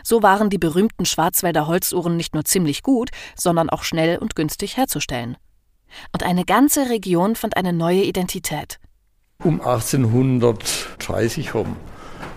So 0.02 0.22
waren 0.22 0.50
die 0.50 0.58
berühmten 0.58 1.04
Schwarzwälder 1.04 1.66
Holzuhren 1.66 2.16
nicht 2.16 2.34
nur 2.34 2.44
ziemlich 2.44 2.82
gut, 2.82 3.10
sondern 3.36 3.70
auch 3.70 3.84
schnell 3.84 4.18
und 4.18 4.34
günstig 4.34 4.76
herzustellen. 4.76 5.36
Und 6.12 6.24
eine 6.24 6.44
ganze 6.44 6.90
Region 6.90 7.36
fand 7.36 7.56
eine 7.56 7.72
neue 7.72 8.02
Identität. 8.02 8.80
Um 9.44 9.60
1830 9.60 11.54
herum. 11.54 11.76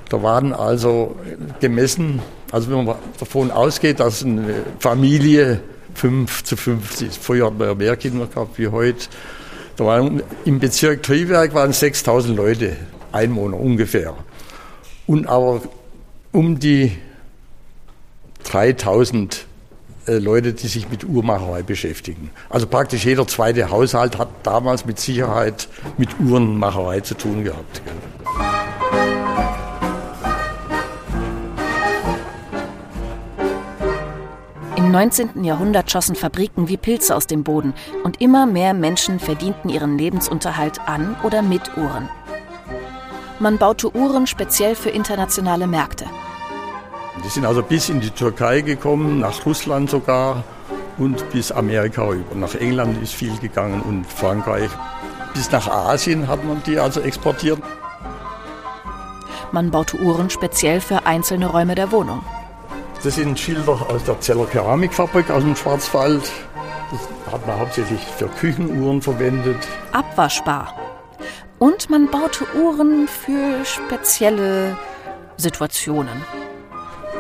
Da 0.09 0.21
waren 0.23 0.53
also 0.53 1.15
gemessen, 1.59 2.21
also 2.51 2.69
wenn 2.71 2.85
man 2.85 2.97
davon 3.19 3.51
ausgeht, 3.51 3.99
dass 3.99 4.23
eine 4.23 4.63
Familie 4.79 5.61
5 5.93 6.43
zu 6.43 6.57
50 6.57 7.07
ist. 7.07 7.23
Früher 7.23 7.47
hat 7.47 7.57
man 7.57 7.67
ja 7.67 7.75
mehr 7.75 7.95
Kinder 7.95 8.25
gehabt 8.25 8.57
wie 8.57 8.67
heute. 8.67 9.07
Da 9.75 9.85
waren 9.85 10.21
im 10.45 10.59
Bezirk 10.59 11.03
Triberg 11.03 11.53
waren 11.53 11.73
6000 11.73 12.35
Leute, 12.35 12.75
Einwohner 13.11 13.59
ungefähr. 13.59 14.15
Und 15.07 15.27
aber 15.27 15.61
um 16.31 16.59
die 16.59 16.97
3000 18.43 19.33
äh, 19.33 19.37
Leute, 20.17 20.53
die 20.53 20.67
sich 20.67 20.89
mit 20.89 21.03
Uhrmacherei 21.03 21.61
beschäftigen. 21.61 22.31
Also 22.49 22.65
praktisch 22.65 23.05
jeder 23.05 23.27
zweite 23.27 23.69
Haushalt 23.69 24.17
hat 24.17 24.29
damals 24.43 24.85
mit 24.85 24.99
Sicherheit 24.99 25.67
mit 25.97 26.09
Uhrenmacherei 26.19 27.01
zu 27.01 27.15
tun 27.15 27.43
gehabt. 27.43 27.81
Im 34.75 34.91
19. 34.91 35.43
Jahrhundert 35.43 35.91
schossen 35.91 36.15
Fabriken 36.15 36.67
wie 36.67 36.77
Pilze 36.77 37.15
aus 37.15 37.27
dem 37.27 37.43
Boden 37.43 37.75
und 38.03 38.21
immer 38.21 38.47
mehr 38.47 38.73
Menschen 38.73 39.19
verdienten 39.19 39.69
ihren 39.69 39.99
Lebensunterhalt 39.99 40.79
an 40.87 41.15
oder 41.23 41.43
mit 41.43 41.77
Uhren. 41.77 42.09
Man 43.39 43.57
baute 43.57 43.95
Uhren 43.95 44.25
speziell 44.25 44.75
für 44.75 44.89
internationale 44.89 45.67
Märkte. 45.67 46.05
Die 47.23 47.29
sind 47.29 47.45
also 47.45 47.61
bis 47.61 47.89
in 47.89 47.99
die 47.99 48.11
Türkei 48.11 48.61
gekommen, 48.61 49.19
nach 49.19 49.45
Russland 49.45 49.89
sogar 49.89 50.43
und 50.97 51.29
bis 51.31 51.51
Amerika 51.51 52.03
rüber. 52.03 52.35
Nach 52.35 52.55
England 52.55 53.01
ist 53.01 53.13
viel 53.13 53.38
gegangen 53.38 53.81
und 53.81 54.05
Frankreich. 54.05 54.69
Bis 55.33 55.51
nach 55.51 55.67
Asien 55.67 56.27
hat 56.27 56.43
man 56.43 56.61
die 56.65 56.79
also 56.79 57.01
exportiert. 57.01 57.59
Man 59.51 59.71
baute 59.71 59.97
Uhren 59.97 60.29
speziell 60.29 60.79
für 60.81 61.05
einzelne 61.05 61.47
Räume 61.47 61.75
der 61.75 61.91
Wohnung. 61.91 62.23
Das 63.03 63.15
sind 63.15 63.39
Schilder 63.39 63.88
aus 63.89 64.03
der 64.03 64.19
Zeller 64.19 64.45
Keramikfabrik 64.45 65.31
aus 65.31 65.43
dem 65.43 65.55
Schwarzwald. 65.55 66.29
Das 66.91 67.33
hat 67.33 67.47
man 67.47 67.59
hauptsächlich 67.59 68.01
für 68.17 68.27
Küchenuhren 68.27 69.01
verwendet. 69.01 69.67
Abwaschbar. 69.91 70.75
Und 71.59 71.89
man 71.89 72.09
baute 72.09 72.45
Uhren 72.55 73.07
für 73.07 73.63
spezielle 73.65 74.77
Situationen. 75.38 76.23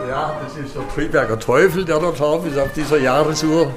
Ja, 0.09 0.35
das 0.43 0.57
ist 0.57 0.75
der 0.75 0.87
Triberger 0.87 1.39
Teufel, 1.39 1.85
der 1.85 1.99
da 1.99 2.09
drauf 2.09 2.43
ist 2.43 2.57
auf 2.57 2.73
dieser 2.73 2.97
Jahresuhr. 2.97 3.71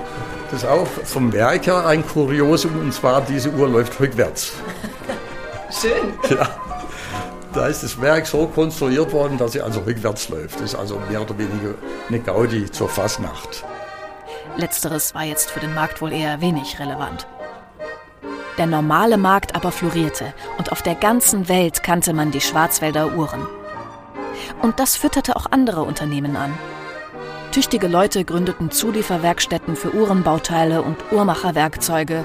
Das 0.51 0.63
ist 0.63 0.67
auch 0.67 0.87
vom 0.87 1.31
Werk 1.31 1.67
her 1.67 1.87
ein 1.87 2.07
Kuriosum, 2.07 2.81
und 2.81 2.95
zwar 2.95 3.21
diese 3.21 3.51
Uhr 3.51 3.69
läuft 3.69 4.01
rückwärts. 4.01 4.55
Schön. 5.71 6.15
Ja. 6.31 6.49
Da 7.53 7.67
ist 7.67 7.83
das 7.83 8.01
Werk 8.01 8.27
so 8.27 8.47
konstruiert 8.47 9.13
worden, 9.13 9.37
dass 9.37 9.53
sie 9.53 9.61
also 9.61 9.81
rückwärts 9.81 10.31
läuft. 10.31 10.55
Das 10.55 10.73
ist 10.73 10.75
also 10.75 10.99
mehr 11.11 11.21
oder 11.21 11.37
weniger 11.37 11.75
eine 12.09 12.21
Gaudi 12.21 12.71
zur 12.71 12.89
Fasnacht. 12.89 13.63
Letzteres 14.57 15.15
war 15.15 15.25
jetzt 15.25 15.51
für 15.51 15.61
den 15.61 15.75
Markt 15.75 16.01
wohl 16.01 16.15
eher 16.15 16.41
wenig 16.41 16.81
relevant. 16.81 17.27
Der 18.57 18.67
normale 18.67 19.19
Markt 19.19 19.55
aber 19.55 19.71
florierte 19.71 20.33
und 20.57 20.73
auf 20.73 20.81
der 20.81 20.95
ganzen 20.95 21.51
Welt 21.51 21.83
kannte 21.83 22.15
man 22.15 22.31
die 22.31 22.41
Schwarzwälder 22.41 23.15
Uhren. 23.19 23.47
Und 24.61 24.79
das 24.79 24.97
fütterte 24.97 25.37
auch 25.37 25.47
andere 25.51 25.83
Unternehmen 25.83 26.37
an. 26.37 26.53
Tüchtige 27.53 27.89
Leute 27.89 28.25
gründeten 28.25 28.71
Zulieferwerkstätten 28.71 29.77
für 29.77 29.95
Uhrenbauteile 29.95 30.83
und 30.83 30.97
Uhrmacherwerkzeuge 31.13 32.25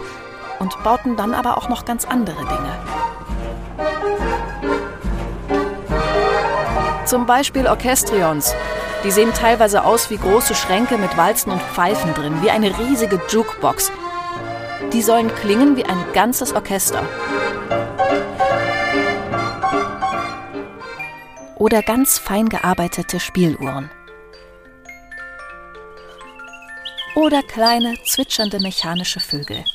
und 0.60 0.84
bauten 0.84 1.16
dann 1.16 1.34
aber 1.34 1.58
auch 1.58 1.70
noch 1.70 1.86
ganz 1.86 2.06
andere 2.06 2.46
Dinge. 2.46 2.76
Zum 7.06 7.26
Beispiel 7.26 7.68
Orchestrions. 7.68 8.54
Die 9.04 9.12
sehen 9.12 9.34
teilweise 9.34 9.86
aus 9.86 10.10
wie 10.10 10.18
große 10.18 10.56
Schränke 10.56 10.98
mit 10.98 11.16
Walzen 11.16 11.52
und 11.52 11.62
Pfeifen 11.62 12.14
drin, 12.14 12.42
wie 12.42 12.50
eine 12.50 12.78
riesige 12.78 13.22
Jukebox. 13.30 13.92
Die 14.92 15.02
sollen 15.02 15.34
klingen 15.36 15.78
wie 15.78 15.86
ein 15.86 16.04
ganzes 16.14 16.54
Orchester. 16.54 17.04
Oder 21.60 21.82
ganz 21.82 22.18
fein 22.18 22.50
gearbeitete 22.50 23.20
Spieluhren. 23.20 23.90
Oder 27.16 27.42
kleine, 27.42 27.96
zwitschernde 28.06 28.60
mechanische 28.60 29.20
Vögel. 29.20 29.66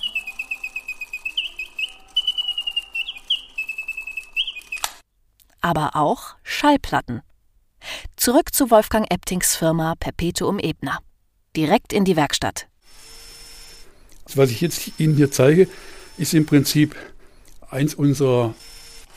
Aber 5.61 5.97
auch 5.97 6.35
Schallplatten. 6.43 7.23
Zurück 8.17 8.55
zu 8.55 8.71
Wolfgang 8.71 9.13
Eptings 9.13 9.57
Firma 9.57 9.95
Perpetuum 9.99 10.59
Ebner. 10.59 10.99
Direkt 11.57 11.93
in 11.93 12.05
die 12.05 12.17
Werkstatt. 12.17 12.69
Was 14.35 14.51
ich 14.51 14.61
jetzt 14.61 15.01
Ihnen 15.01 15.17
hier 15.17 15.31
zeige, 15.31 15.69
ist 16.17 16.33
im 16.33 16.47
Prinzip 16.47 16.95
eins 17.71 17.95
unserer 17.95 18.55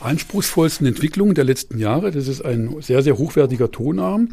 anspruchsvollsten 0.00 0.86
Entwicklungen 0.86 1.34
der 1.34 1.44
letzten 1.44 1.78
Jahre. 1.78 2.10
Das 2.10 2.28
ist 2.28 2.42
ein 2.44 2.80
sehr, 2.80 3.02
sehr 3.02 3.18
hochwertiger 3.18 3.70
Tonarm 3.70 4.30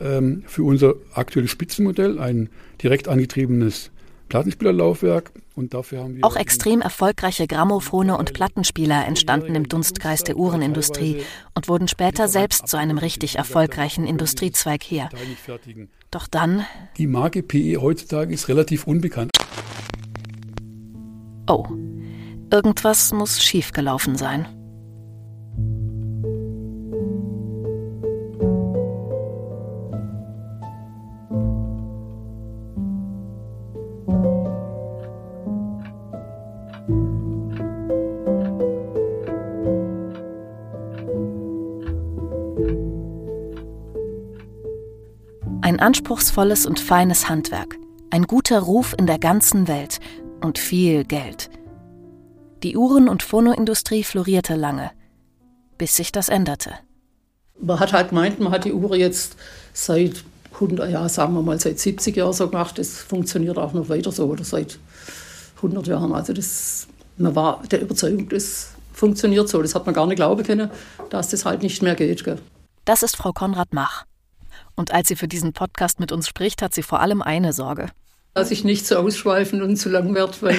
ähm, 0.00 0.42
für 0.46 0.64
unser 0.64 0.94
aktuelles 1.12 1.50
Spitzenmodell, 1.50 2.18
ein 2.18 2.48
direkt 2.82 3.08
angetriebenes 3.08 3.90
Plattenspielerlaufwerk. 4.28 5.32
Und 5.54 5.74
dafür 5.74 6.04
haben 6.04 6.16
wir 6.16 6.24
Auch 6.24 6.36
extrem 6.36 6.80
erfolgreiche 6.80 7.46
Grammophone 7.46 8.10
und 8.10 8.32
Plattenspieler 8.32 9.06
entstanden 9.06 9.54
im 9.54 9.68
Dunstkreis 9.68 10.22
der 10.22 10.36
Uhrenindustrie 10.36 11.22
und 11.54 11.68
wurden 11.68 11.88
später 11.88 12.28
selbst 12.28 12.68
zu 12.68 12.76
einem 12.76 12.98
richtig 12.98 13.36
erfolgreichen 13.36 14.06
Industriezweig 14.06 14.82
hier. 14.82 15.08
Doch 16.10 16.28
dann. 16.28 16.64
Die 16.96 17.06
Marke 17.06 17.42
PE 17.42 17.78
heutzutage 17.80 18.32
ist 18.32 18.48
relativ 18.48 18.86
unbekannt. 18.86 19.32
Oh, 21.48 21.66
irgendwas 22.52 23.12
muss 23.12 23.42
schiefgelaufen 23.42 24.16
sein. 24.16 24.46
Ein 45.78 45.94
anspruchsvolles 45.94 46.66
und 46.66 46.80
feines 46.80 47.28
Handwerk, 47.28 47.76
ein 48.10 48.24
guter 48.24 48.58
Ruf 48.58 48.96
in 48.98 49.06
der 49.06 49.20
ganzen 49.20 49.68
Welt 49.68 50.00
und 50.40 50.58
viel 50.58 51.04
Geld. 51.04 51.50
Die 52.64 52.76
Uhren- 52.76 53.08
und 53.08 53.22
Phonoindustrie 53.22 54.02
florierte 54.02 54.56
lange, 54.56 54.90
bis 55.78 55.94
sich 55.94 56.10
das 56.10 56.30
änderte. 56.30 56.72
Man 57.60 57.78
hat 57.78 57.92
halt 57.92 58.08
gemeint, 58.08 58.40
man 58.40 58.50
hat 58.50 58.64
die 58.64 58.72
Uhr 58.72 58.96
jetzt 58.96 59.36
seit 59.72 60.24
100, 60.54 60.90
ja, 60.90 61.08
sagen 61.08 61.34
wir 61.34 61.42
mal 61.42 61.60
seit 61.60 61.78
70 61.78 62.16
Jahren 62.16 62.32
so 62.32 62.48
gemacht. 62.48 62.76
Das 62.76 62.98
funktioniert 62.98 63.56
auch 63.56 63.72
noch 63.72 63.88
weiter 63.88 64.10
so 64.10 64.26
oder 64.26 64.42
seit 64.42 64.80
100 65.58 65.86
Jahren. 65.86 66.12
Also 66.12 66.32
das, 66.32 66.88
man 67.18 67.36
war 67.36 67.62
der 67.70 67.82
Überzeugung, 67.82 68.28
das 68.30 68.70
funktioniert 68.92 69.48
so. 69.48 69.62
Das 69.62 69.76
hat 69.76 69.86
man 69.86 69.94
gar 69.94 70.08
nicht 70.08 70.16
glauben 70.16 70.42
können, 70.42 70.72
dass 71.10 71.28
das 71.28 71.44
halt 71.44 71.62
nicht 71.62 71.82
mehr 71.82 71.94
geht. 71.94 72.24
Gell. 72.24 72.40
Das 72.84 73.04
ist 73.04 73.16
Frau 73.16 73.30
Konrad 73.30 73.68
Mach. 73.70 74.06
Und 74.78 74.92
als 74.92 75.08
sie 75.08 75.16
für 75.16 75.26
diesen 75.26 75.52
Podcast 75.52 75.98
mit 75.98 76.12
uns 76.12 76.28
spricht, 76.28 76.62
hat 76.62 76.72
sie 76.72 76.84
vor 76.84 77.00
allem 77.00 77.20
eine 77.20 77.52
Sorge. 77.52 77.88
Dass 78.34 78.52
ich 78.52 78.62
nicht 78.62 78.86
zu 78.86 78.94
so 78.94 79.00
ausschweifen 79.00 79.60
und 79.60 79.76
zu 79.76 79.88
lang 79.88 80.14
werde, 80.14 80.34
weil 80.40 80.56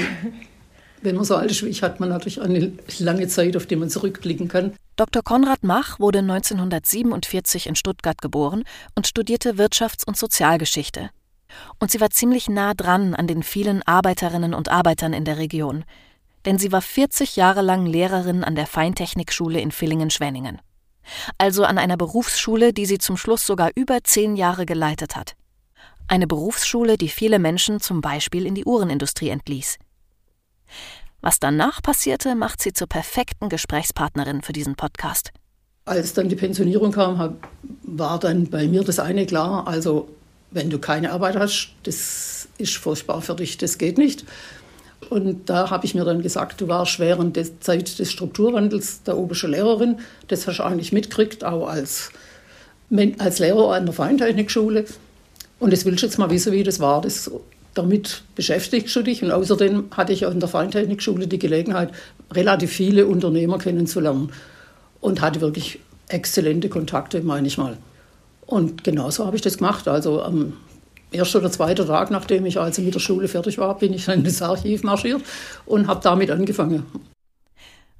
wenn 1.02 1.16
man 1.16 1.24
so 1.24 1.38
alt 1.38 1.52
ist 1.52 1.64
wie 1.64 1.70
ich, 1.70 1.84
hat 1.84 2.02
man 2.02 2.10
natürlich 2.10 2.42
eine 2.42 2.74
lange 2.98 3.30
Zeit, 3.30 3.56
auf 3.56 3.66
die 3.66 3.78
man 3.78 3.90
zurückblicken 3.90 4.50
kann. 4.50 4.74
Dr. 4.98 5.24
Konrad 5.24 5.60
Mach 5.64 6.02
wurde 6.02 6.20
1947 6.20 7.68
in 7.68 7.76
Stuttgart 7.76 8.22
geboren 8.22 8.66
und 8.94 9.08
studierte 9.08 9.54
Wirtschafts- 9.54 10.06
und 10.06 10.18
Sozialgeschichte. 10.18 11.12
Und 11.80 11.90
sie 11.90 12.02
war 12.02 12.10
ziemlich 12.10 12.50
nah 12.50 12.74
dran 12.74 13.16
an 13.16 13.26
den 13.26 13.42
vielen 13.42 13.84
Arbeiterinnen 13.84 14.54
und 14.54 14.68
Arbeitern 14.68 15.14
in 15.14 15.24
der 15.24 15.38
Region. 15.38 15.86
Denn 16.44 16.60
sie 16.60 16.74
war 16.74 16.82
40 16.82 17.38
Jahre 17.38 17.62
lang 17.62 17.86
Lehrerin 17.86 18.44
an 18.44 18.56
der 18.56 18.68
Feintechnikschule 18.68 19.62
in 19.62 19.72
Villingen-Schwenningen. 19.72 20.60
Also 21.38 21.64
an 21.64 21.78
einer 21.78 21.98
Berufsschule, 21.98 22.74
die 22.74 22.86
sie 22.86 22.98
zum 22.98 23.18
Schluss 23.18 23.46
sogar 23.46 23.72
über 23.76 24.04
zehn 24.04 24.36
Jahre 24.36 24.66
geleitet 24.66 25.16
hat. 25.16 25.36
Eine 26.08 26.28
Berufsschule, 26.28 26.98
die 26.98 27.10
viele 27.10 27.40
Menschen 27.40 27.80
zum 27.80 28.02
Beispiel 28.02 28.46
in 28.46 28.56
die 28.56 28.66
Uhrenindustrie 28.66 29.30
entließ. 29.30 29.78
Was 31.22 31.40
danach 31.40 31.82
passierte, 31.82 32.36
macht 32.36 32.62
sie 32.62 32.74
zur 32.74 32.88
perfekten 32.88 33.50
Gesprächspartnerin 33.50 34.42
für 34.42 34.54
diesen 34.54 34.76
Podcast. 34.76 35.32
Als 35.86 36.14
dann 36.14 36.30
die 36.30 36.36
Pensionierung 36.36 36.92
kam, 36.92 37.38
war 37.84 38.20
dann 38.20 38.50
bei 38.50 38.68
mir 38.68 38.84
das 38.84 39.00
eine 39.00 39.26
klar, 39.26 39.68
also 39.68 40.08
wenn 40.52 40.70
du 40.70 40.80
keine 40.80 41.12
Arbeit 41.12 41.36
hast, 41.36 41.74
das 41.84 42.48
ist 42.58 42.78
furchtbar 42.78 43.22
für 43.22 43.36
dich, 43.36 43.58
das 43.58 43.78
geht 43.78 43.98
nicht. 43.98 44.26
Und 45.10 45.50
da 45.50 45.70
habe 45.70 45.86
ich 45.86 45.96
mir 45.96 46.04
dann 46.04 46.22
gesagt, 46.22 46.62
du 46.62 46.68
warst 46.68 47.00
während 47.00 47.36
der 47.36 47.60
Zeit 47.62 48.00
des 48.00 48.12
Strukturwandels 48.12 49.04
der 49.04 49.18
obersche 49.18 49.48
Lehrerin, 49.48 50.00
das 50.28 50.46
hast 50.46 50.60
du 50.60 50.64
eigentlich 50.64 50.92
mitgekriegt, 50.92 51.44
auch 51.44 51.68
als, 51.68 52.12
als 53.18 53.40
Lehrer 53.40 53.74
an 53.74 53.86
der 53.86 53.94
Feintechnikschule. 53.94 54.86
Und 55.60 55.74
das 55.74 55.86
willst 55.86 56.04
du 56.04 56.08
jetzt 56.08 56.18
mal 56.18 56.30
wissen, 56.30 56.52
wie 56.52 56.64
das 56.64 56.80
war. 56.80 57.02
Das 57.02 57.32
damit 57.74 58.24
beschäftigst 58.36 58.96
du 58.96 59.02
dich. 59.02 59.24
Und 59.24 59.32
außerdem 59.32 59.86
hatte 59.96 60.14
ich 60.14 60.24
in 60.24 60.40
der 60.40 60.50
Feintechnikschule 60.50 61.28
die 61.28 61.40
Gelegenheit, 61.40 61.92
relativ 62.32 62.72
viele 62.72 63.08
Unternehmer 63.08 63.58
kennenzulernen 63.58 64.32
und 65.02 65.22
hatte 65.22 65.42
wirklich 65.42 65.80
exzellente 66.10 66.70
Kontakte, 66.70 67.22
meine 67.22 67.48
ich 67.48 67.58
mal. 67.58 67.78
Und 68.46 68.84
genauso 68.84 69.26
habe 69.26 69.36
ich 69.36 69.42
das 69.42 69.58
gemacht. 69.58 69.88
Also 69.88 70.22
am 70.22 70.54
ersten 71.12 71.38
oder 71.40 71.52
zweiten 71.52 71.88
Tag, 71.88 72.12
nachdem 72.12 72.46
ich 72.46 72.60
also 72.60 72.82
mit 72.82 72.94
der 72.94 73.00
Schule 73.00 73.28
fertig 73.28 73.58
war, 73.58 73.78
bin 73.78 73.94
ich 73.94 74.06
dann 74.06 74.24
ins 74.24 74.42
Archiv 74.42 74.84
marschiert 74.84 75.22
und 75.66 75.88
habe 75.88 76.02
damit 76.02 76.32
angefangen. 76.32 76.86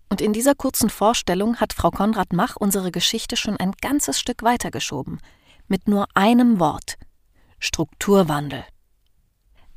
Und 0.10 0.22
in 0.22 0.34
dieser 0.34 0.56
kurzen 0.56 0.90
Vorstellung 0.90 1.58
hat 1.58 1.74
Frau 1.74 1.92
Konrad 1.92 2.34
Mach 2.34 2.56
unsere 2.56 2.92
Geschichte 2.92 3.38
schon 3.38 3.58
ein 3.58 3.74
ganzes 3.80 4.20
Stück 4.20 4.44
weitergeschoben. 4.44 5.20
Mit 5.68 5.88
nur 5.88 6.08
einem 6.16 6.60
Wort. 6.60 6.96
Strukturwandel. 7.60 8.64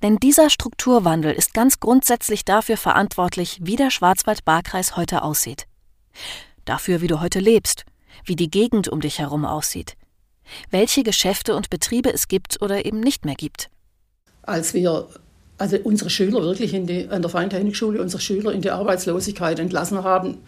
Denn 0.03 0.17
dieser 0.17 0.51
Strukturwandel 0.51 1.33
ist 1.33 1.55
ganz 1.55 1.81
grundsätzlich 1.81 2.45
dafür 2.45 2.77
verantwortlich, 2.77 3.61
wie 3.63 3.77
der 3.77 3.91
Schwarzwald-Baar-Kreis 3.91 4.97
heute 4.97 5.23
aussieht. 5.23 5.67
Dafür, 6.65 7.03
wie 7.03 7.07
du 7.07 7.21
heute 7.21 7.39
lebst, 7.39 7.85
wie 8.25 8.37
die 8.37 8.51
Gegend 8.51 8.89
um 8.89 9.01
dich 9.01 9.19
herum 9.19 9.45
aussieht, 9.45 9.95
welche 10.71 11.03
Geschäfte 11.03 11.55
und 11.55 11.71
Betriebe 11.71 12.13
es 12.13 12.29
gibt 12.29 12.61
oder 12.63 12.85
eben 12.85 13.01
nicht 13.01 13.25
mehr 13.25 13.35
gibt. 13.35 13.71
Als 14.43 14.75
wir 14.75 15.09
also 15.59 15.77
unsere 15.85 16.11
Schüler 16.11 16.43
wirklich 16.43 16.75
in 16.75 16.87
die, 16.87 17.09
an 17.09 17.23
der 17.23 17.31
Feintechnikschule, 17.31 18.01
unsere 18.01 18.21
Schüler 18.21 18.53
in 18.53 18.63
die 18.63 18.71
Arbeitslosigkeit 18.71 19.59
entlassen 19.59 20.03
haben, 20.03 20.39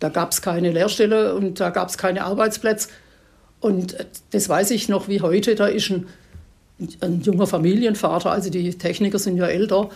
da 0.00 0.08
gab 0.08 0.32
es 0.32 0.42
keine 0.42 0.70
Lehrstelle 0.70 1.34
und 1.34 1.60
da 1.60 1.70
gab 1.70 1.88
es 1.88 1.96
keine 1.96 2.24
Arbeitsplätze. 2.24 2.88
Und 3.60 3.96
das 4.32 4.48
weiß 4.48 4.70
ich 4.72 4.88
noch 4.88 5.08
wie 5.08 5.22
heute, 5.22 5.54
da 5.54 5.66
ist 5.66 5.90
ein 5.90 6.06
ein 7.00 7.20
junger 7.20 7.46
Familienvater, 7.46 8.30
also 8.30 8.50
die 8.50 8.76
Techniker 8.76 9.18
sind 9.18 9.36
ja 9.36 9.46
älter, 9.46 9.90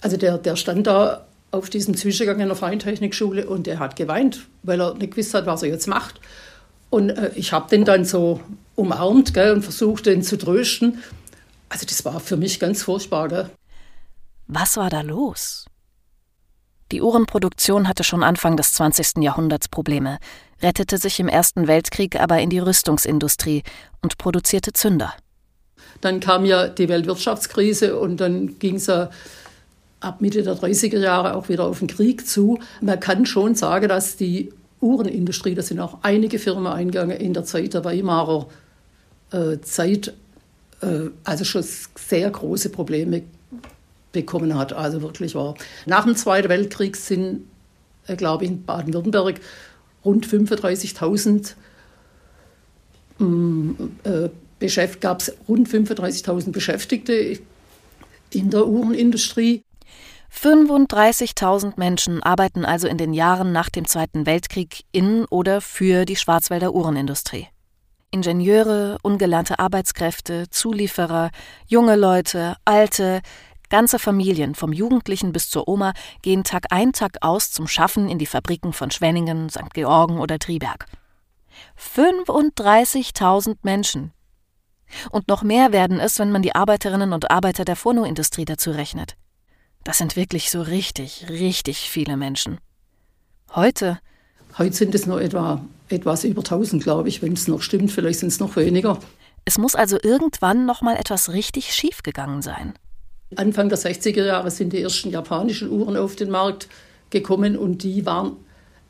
also 0.00 0.16
der, 0.16 0.38
der 0.38 0.56
stand 0.56 0.86
da 0.86 1.26
auf 1.50 1.68
diesem 1.68 1.96
Zwischengang 1.96 2.40
in 2.40 2.46
der 2.46 2.56
Feintechnikschule 2.56 3.46
und 3.46 3.66
der 3.66 3.78
hat 3.78 3.96
geweint, 3.96 4.46
weil 4.62 4.80
er 4.80 4.94
nicht 4.94 5.12
gewusst 5.12 5.34
hat, 5.34 5.46
was 5.46 5.62
er 5.62 5.68
jetzt 5.68 5.86
macht. 5.86 6.20
Und 6.90 7.10
äh, 7.10 7.30
ich 7.34 7.52
habe 7.52 7.68
den 7.68 7.84
dann 7.84 8.04
so 8.04 8.40
umarmt 8.74 9.34
gell, 9.34 9.52
und 9.52 9.62
versucht, 9.62 10.06
den 10.06 10.22
zu 10.22 10.36
trösten. 10.38 11.02
Also 11.68 11.86
das 11.86 12.04
war 12.04 12.20
für 12.20 12.36
mich 12.36 12.60
ganz 12.60 12.82
furchtbar. 12.82 13.28
Gell. 13.28 13.50
Was 14.46 14.76
war 14.76 14.90
da 14.90 15.00
los? 15.00 15.66
Die 16.92 17.00
Uhrenproduktion 17.00 17.88
hatte 17.88 18.04
schon 18.04 18.22
Anfang 18.22 18.58
des 18.58 18.74
20. 18.74 19.22
Jahrhunderts 19.22 19.68
Probleme, 19.68 20.18
rettete 20.60 20.98
sich 20.98 21.18
im 21.20 21.28
Ersten 21.28 21.66
Weltkrieg 21.66 22.20
aber 22.20 22.38
in 22.40 22.50
die 22.50 22.58
Rüstungsindustrie 22.58 23.62
und 24.02 24.18
produzierte 24.18 24.74
Zünder. 24.74 25.14
Dann 26.02 26.20
kam 26.20 26.44
ja 26.44 26.68
die 26.68 26.90
Weltwirtschaftskrise 26.90 27.98
und 27.98 28.18
dann 28.18 28.58
ging 28.58 28.76
es 28.76 28.86
ja 28.86 29.10
ab 30.00 30.20
Mitte 30.20 30.42
der 30.42 30.54
30er 30.54 30.98
Jahre 30.98 31.34
auch 31.34 31.48
wieder 31.48 31.64
auf 31.64 31.78
den 31.78 31.88
Krieg 31.88 32.26
zu. 32.26 32.58
Man 32.80 33.00
kann 33.00 33.24
schon 33.24 33.54
sagen, 33.54 33.88
dass 33.88 34.16
die 34.16 34.52
Uhrenindustrie, 34.82 35.54
da 35.54 35.62
sind 35.62 35.80
auch 35.80 35.98
einige 36.02 36.38
Firmen 36.38 36.66
eingegangen 36.66 37.16
in 37.16 37.32
der 37.32 37.44
Zeit 37.44 37.72
der 37.74 37.84
Weimarer 37.84 38.48
äh, 39.30 39.60
Zeit, 39.60 40.12
äh, 40.82 41.10
also 41.24 41.44
schon 41.44 41.62
sehr 41.62 42.30
große 42.30 42.68
Probleme 42.68 43.22
bekommen 44.10 44.58
hat. 44.58 44.72
Also 44.72 45.00
wirklich 45.00 45.34
war. 45.34 45.54
Nach 45.86 46.04
dem 46.04 46.16
Zweiten 46.16 46.48
Weltkrieg 46.48 46.96
sind, 46.96 47.44
äh, 48.06 48.16
glaube 48.16 48.44
ich, 48.44 48.50
in 48.50 48.64
Baden-Württemberg 48.64 49.40
rund 50.04 50.26
35.000 50.26 51.54
gab 55.00 55.20
es 55.20 55.32
rund 55.48 55.68
35.000 55.68 56.50
Beschäftigte 56.50 57.38
in 58.30 58.50
der 58.50 58.66
Uhrenindustrie. 58.66 59.62
35.000 60.34 61.74
Menschen 61.76 62.22
arbeiten 62.22 62.64
also 62.64 62.88
in 62.88 62.96
den 62.96 63.12
Jahren 63.12 63.52
nach 63.52 63.68
dem 63.68 63.86
Zweiten 63.86 64.26
Weltkrieg 64.26 64.84
in 64.90 65.24
oder 65.26 65.60
für 65.60 66.04
die 66.04 66.16
Schwarzwälder 66.16 66.74
Uhrenindustrie. 66.74 67.48
Ingenieure, 68.10 68.98
ungelernte 69.02 69.58
Arbeitskräfte, 69.58 70.48
Zulieferer, 70.50 71.30
junge 71.66 71.96
Leute, 71.96 72.56
alte, 72.64 73.20
ganze 73.68 73.98
Familien, 73.98 74.54
vom 74.54 74.72
Jugendlichen 74.72 75.32
bis 75.32 75.48
zur 75.48 75.68
Oma, 75.68 75.92
gehen 76.22 76.44
Tag 76.44 76.66
ein, 76.70 76.92
Tag 76.92 77.18
aus 77.20 77.52
zum 77.52 77.68
Schaffen 77.68 78.08
in 78.08 78.18
die 78.18 78.26
Fabriken 78.26 78.72
von 78.72 78.90
Schwenningen, 78.90 79.48
St. 79.48 79.72
Georgen 79.74 80.18
oder 80.18 80.38
Triberg. 80.38 80.86
35.000 81.78 83.58
Menschen, 83.62 84.12
und 85.10 85.28
noch 85.28 85.42
mehr 85.42 85.72
werden 85.72 86.00
es, 86.00 86.18
wenn 86.18 86.32
man 86.32 86.42
die 86.42 86.54
Arbeiterinnen 86.54 87.12
und 87.12 87.30
Arbeiter 87.30 87.64
der 87.64 87.76
Phonoindustrie 87.76 88.44
dazu 88.44 88.70
rechnet. 88.72 89.16
Das 89.84 89.98
sind 89.98 90.16
wirklich 90.16 90.50
so 90.50 90.62
richtig, 90.62 91.26
richtig 91.28 91.78
viele 91.90 92.16
Menschen. 92.16 92.58
Heute. 93.54 93.98
Heute 94.58 94.74
sind 94.74 94.94
es 94.94 95.06
nur 95.06 95.20
etwa 95.20 95.64
etwas 95.88 96.24
über 96.24 96.40
1000, 96.40 96.82
glaube 96.82 97.08
ich, 97.08 97.22
wenn 97.22 97.32
es 97.32 97.48
noch 97.48 97.62
stimmt. 97.62 97.90
Vielleicht 97.90 98.20
sind 98.20 98.28
es 98.28 98.40
noch 98.40 98.56
weniger. 98.56 98.98
Es 99.44 99.58
muss 99.58 99.74
also 99.74 99.98
irgendwann 100.02 100.66
noch 100.66 100.82
mal 100.82 100.96
etwas 100.96 101.32
richtig 101.32 101.74
schief 101.74 102.02
gegangen 102.02 102.42
sein. 102.42 102.74
Anfang 103.36 103.68
der 103.68 103.78
60er 103.78 104.24
Jahre 104.24 104.50
sind 104.50 104.72
die 104.72 104.82
ersten 104.82 105.10
japanischen 105.10 105.70
Uhren 105.70 105.96
auf 105.96 106.16
den 106.16 106.30
Markt 106.30 106.68
gekommen 107.10 107.56
und 107.56 107.82
die 107.82 108.06
waren 108.06 108.36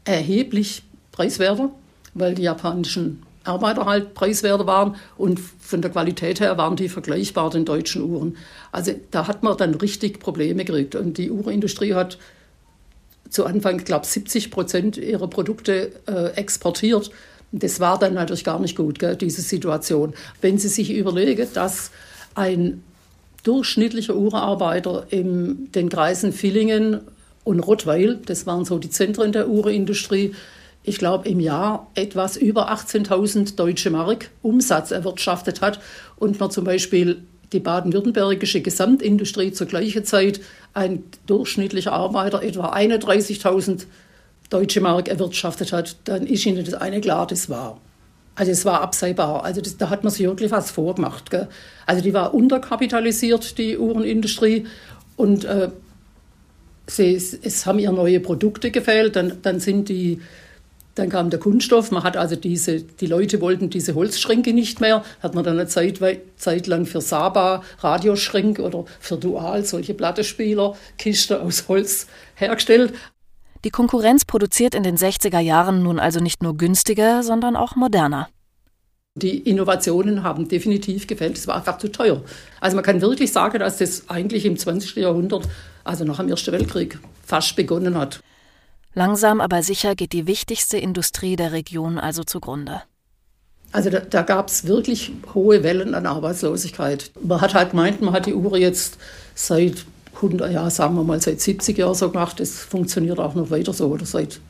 erheblich 0.05 0.83
preiswerter, 1.13 1.71
weil 2.15 2.35
die 2.35 2.43
japanischen 2.43 3.23
Arbeiter 3.45 3.87
halt 3.87 4.15
preiswerter 4.15 4.67
waren 4.67 4.97
und 5.17 5.41
von 5.41 5.83
der 5.83 5.91
Qualität 5.91 6.41
her 6.41 6.57
waren 6.59 6.77
die 6.77 6.89
vergleichbar 6.89 7.51
den 7.51 7.65
deutschen 7.65 8.03
Uhren. 8.03 8.37
Also 8.71 8.93
da 9.11 9.27
hat 9.27 9.43
man 9.43 9.57
dann 9.57 9.75
richtig 9.75 10.21
Probleme 10.21 10.65
gekriegt 10.65 10.95
und 10.95 11.19
die 11.19 11.31
Uhrenindustrie 11.31 11.95
hat 11.95 12.19
zu 13.31 13.47
Anfang, 13.47 13.79
ich 13.79 13.85
glaube 13.85 14.07
70 14.07 14.51
Prozent 14.51 14.97
ihrer 14.97 15.29
Produkte 15.29 15.93
äh, 16.07 16.37
exportiert. 16.37 17.11
Das 17.51 17.81
war 17.81 17.99
dann 17.99 18.15
natürlich 18.15 18.45
gar 18.45 18.61
nicht 18.61 18.77
gut, 18.77 18.99
gell, 18.99 19.17
diese 19.17 19.43
Situation. 19.43 20.15
Wenn 20.41 20.59
Sie 20.59 20.69
sich 20.69 20.93
überlegen, 20.93 21.49
dass 21.55 21.91
ein 22.35 22.83
durchschnittlicher 23.43 24.15
Uhrenarbeiter 24.15 25.07
in 25.11 25.71
den 25.73 25.89
Kreisen 25.89 26.33
Villingen 26.33 27.01
und 27.45 27.61
Rottweil, 27.61 28.21
das 28.25 28.47
waren 28.47 28.65
so 28.65 28.79
die 28.79 28.91
Zentren 28.91 29.33
der 29.33 29.49
Uhrenindustrie, 29.49 30.35
ich 30.85 30.99
glaube, 30.99 31.29
im 31.29 31.41
Jahr 31.41 31.91
etwas 31.95 32.37
über 32.37 32.73
18.000 32.73 33.57
deutsche 33.57 33.91
Mark 33.91 34.31
Umsatz 34.43 34.91
erwirtschaftet 34.91 35.61
hat 35.61 35.81
und 36.17 36.41
man 36.41 36.51
zum 36.51 36.65
Beispiel 36.65 37.23
die 37.53 37.61
baden-württembergische 37.61 38.63
Gesamtindustrie 38.63 39.53
zur 39.53 39.67
gleichen 39.67 40.05
Zeit 40.05 40.41
ein 40.75 41.05
durchschnittlicher 41.27 41.93
Arbeiter 41.93 42.43
etwa 42.43 42.73
31.000 42.73 43.85
deutsche 44.51 44.81
Mark 44.81 45.09
erwirtschaftet 45.09 45.73
hat, 45.73 45.97
dann 46.05 46.27
ist 46.27 46.45
Ihnen 46.47 46.65
das 46.65 46.75
eine 46.75 47.01
klar, 47.01 47.27
das 47.27 47.49
war. 47.49 47.79
Also 48.35 48.51
es 48.51 48.65
war 48.65 48.81
absehbar. 48.81 49.45
Also 49.45 49.61
das, 49.61 49.77
da 49.77 49.91
hat 49.91 50.05
man 50.05 50.13
sich 50.13 50.27
wirklich 50.27 50.51
was 50.51 50.71
vorgemacht. 50.71 51.31
Gell? 51.31 51.49
Also 51.87 52.03
die 52.03 52.15
war 52.15 52.33
unterkapitalisiert, 52.35 53.59
die 53.59 53.77
Uhrenindustrie. 53.77 54.67
Und 55.17 55.45
äh, 55.45 55.69
sie, 56.87 57.15
es 57.15 57.67
haben 57.67 57.79
ihr 57.79 57.93
neue 57.93 58.21
Produkte 58.21 58.71
gefehlt. 58.71 59.17
Dann, 59.17 59.39
dann 59.43 59.61
sind 59.61 59.91
die 59.91 60.21
dann 60.95 61.09
kam 61.09 61.31
der 61.31 61.41
Kunststoff. 61.41 61.91
Man 61.91 62.03
hat 62.03 62.17
also 62.17 62.37
diese, 62.37 62.83
die 62.83 63.07
Leute 63.07 63.41
wollten 63.41 63.71
diese 63.71 63.95
Holzschränke 63.95 64.53
nicht 64.53 64.81
mehr. 64.81 65.05
Hat 65.23 65.35
man 65.35 65.45
dann 65.45 65.59
eine 65.59 65.67
Zeit, 65.67 66.01
Zeit 66.37 66.67
lang 66.67 66.87
für 66.87 67.01
Saba 67.01 67.63
Radioschränke 67.79 68.63
oder 68.63 68.85
für 69.01 69.17
Dual 69.17 69.65
solche 69.65 69.95
Plattespieler, 69.95 70.77
Kiste 70.99 71.41
aus 71.41 71.69
Holz 71.69 72.07
hergestellt. 72.35 72.93
Die 73.65 73.71
Konkurrenz 73.71 74.25
produziert 74.25 74.75
in 74.75 74.83
den 74.83 74.97
60er 74.97 75.39
Jahren 75.39 75.83
nun 75.83 75.99
also 75.99 76.21
nicht 76.21 76.43
nur 76.43 76.57
günstiger, 76.57 77.23
sondern 77.23 77.57
auch 77.57 77.77
moderner. 77.77 78.29
Die 79.15 79.39
Innovationen 79.39 80.23
haben 80.23 80.49
definitiv 80.49 81.07
gefällt. 81.07 81.37
Es 81.37 81.47
war 81.47 81.57
einfach 81.57 81.79
zu 81.79 81.89
teuer. 81.89 82.23
Also 82.61 82.77
man 82.77 82.85
kann 82.85 83.01
wirklich 83.03 83.31
sagen, 83.31 83.59
dass 83.59 83.77
das 83.79 84.09
eigentlich 84.09 84.47
im 84.47 84.57
20. 84.57 84.97
Jahrhundert, 84.97 85.49
also 85.85 86.05
nach 86.05 86.17
dem 86.17 86.29
Ersten 86.29 86.53
Weltkrieg, 86.53 86.99
fast 87.25 87.55
begonnen 87.55 87.97
hat. 87.97 88.21
Langsam 88.95 89.41
aber 89.41 89.63
sicher 89.63 89.95
geht 89.95 90.13
die 90.13 90.27
wichtigste 90.27 90.77
Industrie 90.77 91.37
der 91.37 91.53
Region 91.53 91.99
also 91.99 92.25
zugrunde. 92.25 92.83
Also 93.73 93.89
da, 93.89 94.01
da 94.01 94.21
gab 94.21 94.49
es 94.49 94.67
wirklich 94.67 95.13
hohe 95.33 95.63
Wellen 95.63 95.95
an 95.95 96.05
Arbeitslosigkeit. 96.05 97.11
Man 97.23 97.41
hat 97.41 97.55
halt 97.55 97.71
gemeint, 97.71 98.03
man 98.03 98.13
hat 98.13 98.27
die 98.27 98.35
Uhr 98.35 98.59
jetzt 98.59 98.99
seit 99.35 99.87
100 100.17 100.53
Jahren, 100.53 100.71
sagen 100.71 100.95
wir 100.95 101.05
mal 101.05 101.23
seit 101.23 101.41
70 101.41 101.79
Jahren 101.79 101.95
so 101.95 102.11
gemacht. 102.11 102.39
Das 102.39 102.59
funktioniert 102.59 103.19
auch 103.19 103.35
noch 103.35 103.51
weiter 103.51 103.73
so 103.73 103.89
oder 103.89 104.05
seit 104.05 104.41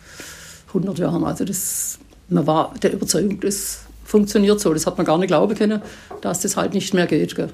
100 0.68 0.98
Jahren. 0.98 1.22
Also 1.24 1.44
das, 1.44 2.00
man 2.28 2.46
war 2.48 2.74
der 2.82 2.92
Überzeugung, 2.92 3.38
das 3.40 3.82
funktioniert 4.04 4.58
so. 4.58 4.74
Das 4.74 4.86
hat 4.86 4.96
man 4.98 5.06
gar 5.06 5.18
nicht 5.18 5.28
glauben 5.28 5.54
können, 5.54 5.80
dass 6.20 6.40
das 6.40 6.56
halt 6.56 6.74
nicht 6.74 6.92
mehr 6.92 7.06
geht. 7.06 7.36
Gell. 7.36 7.50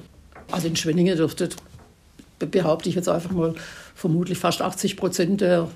Also 0.49 0.67
in 0.67 0.75
Schwenningen 0.75 1.15
dürfte, 1.15 1.49
behaupte 2.39 2.89
ich 2.89 2.95
jetzt 2.95 3.09
einfach 3.09 3.31
mal, 3.31 3.53
vermutlich 3.93 4.39
fast 4.39 4.61
80 4.63 4.97
Prozent 4.97 5.41
der 5.41 5.69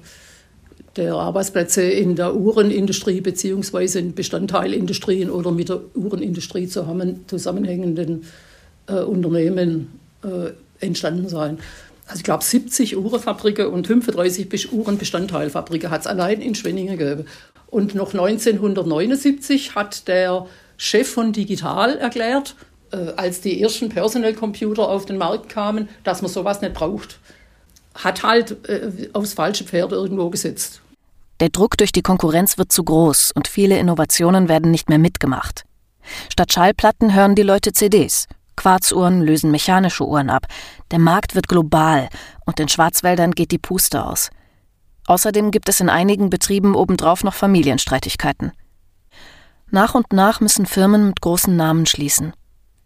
der 0.95 1.15
Arbeitsplätze 1.15 1.81
in 1.83 2.15
der 2.15 2.35
Uhrenindustrie 2.35 3.21
bzw. 3.21 3.99
in 3.99 4.13
Bestandteilindustrien 4.13 5.29
oder 5.29 5.51
mit 5.51 5.69
der 5.69 5.81
Uhrenindustrie 5.95 6.67
zusammenhängenden 6.67 8.25
äh, 8.87 8.95
Unternehmen 8.95 9.99
äh, 10.23 10.51
entstanden 10.85 11.29
sein. 11.29 11.59
Also 12.05 12.17
ich 12.17 12.23
glaube 12.23 12.43
70 12.43 12.97
Uhrenfabriken 12.97 13.67
und 13.67 13.87
35 13.87 14.71
Uhrenbestandteilfabriken 14.71 15.89
hat 15.89 16.01
es 16.01 16.07
allein 16.07 16.41
in 16.41 16.53
Schwenningen 16.53 16.97
gegeben. 16.97 17.25
Und 17.67 17.95
noch 17.95 18.13
1979 18.13 19.73
hat 19.73 20.07
der 20.07 20.45
Chef 20.77 21.09
von 21.09 21.33
Digital 21.33 21.97
erklärt, 21.97 22.55
äh, 22.91 23.13
als 23.15 23.41
die 23.41 23.61
ersten 23.61 23.89
Personal-Computer 23.89 24.87
auf 24.87 25.05
den 25.05 25.17
Markt 25.17 25.49
kamen, 25.49 25.89
dass 26.03 26.21
man 26.21 26.29
sowas 26.29 26.61
nicht 26.61 26.73
braucht 26.73 27.17
hat 27.95 28.23
halt 28.23 28.67
äh, 28.67 29.09
aufs 29.13 29.33
falsche 29.33 29.63
Pferd 29.63 29.91
irgendwo 29.91 30.29
gesetzt. 30.29 30.81
Der 31.39 31.49
Druck 31.49 31.77
durch 31.77 31.91
die 31.91 32.01
Konkurrenz 32.01 32.57
wird 32.57 32.71
zu 32.71 32.83
groß 32.83 33.31
und 33.31 33.47
viele 33.47 33.77
Innovationen 33.77 34.49
werden 34.49 34.71
nicht 34.71 34.89
mehr 34.89 34.99
mitgemacht. 34.99 35.63
Statt 36.31 36.53
Schallplatten 36.53 37.13
hören 37.13 37.35
die 37.35 37.43
Leute 37.43 37.73
CDs. 37.73 38.27
Quarzuhren 38.55 39.21
lösen 39.21 39.51
mechanische 39.51 40.05
Uhren 40.05 40.29
ab. 40.29 40.45
Der 40.91 40.99
Markt 40.99 41.35
wird 41.35 41.47
global 41.47 42.09
und 42.45 42.59
in 42.59 42.69
Schwarzwäldern 42.69 43.31
geht 43.31 43.51
die 43.51 43.57
Puste 43.57 44.05
aus. 44.05 44.29
Außerdem 45.07 45.51
gibt 45.51 45.69
es 45.69 45.79
in 45.79 45.89
einigen 45.89 46.29
Betrieben 46.29 46.75
obendrauf 46.75 47.23
noch 47.23 47.33
Familienstreitigkeiten. 47.33 48.51
Nach 49.69 49.95
und 49.95 50.13
nach 50.13 50.39
müssen 50.39 50.65
Firmen 50.65 51.07
mit 51.07 51.21
großen 51.21 51.55
Namen 51.55 51.85
schließen. 51.85 52.33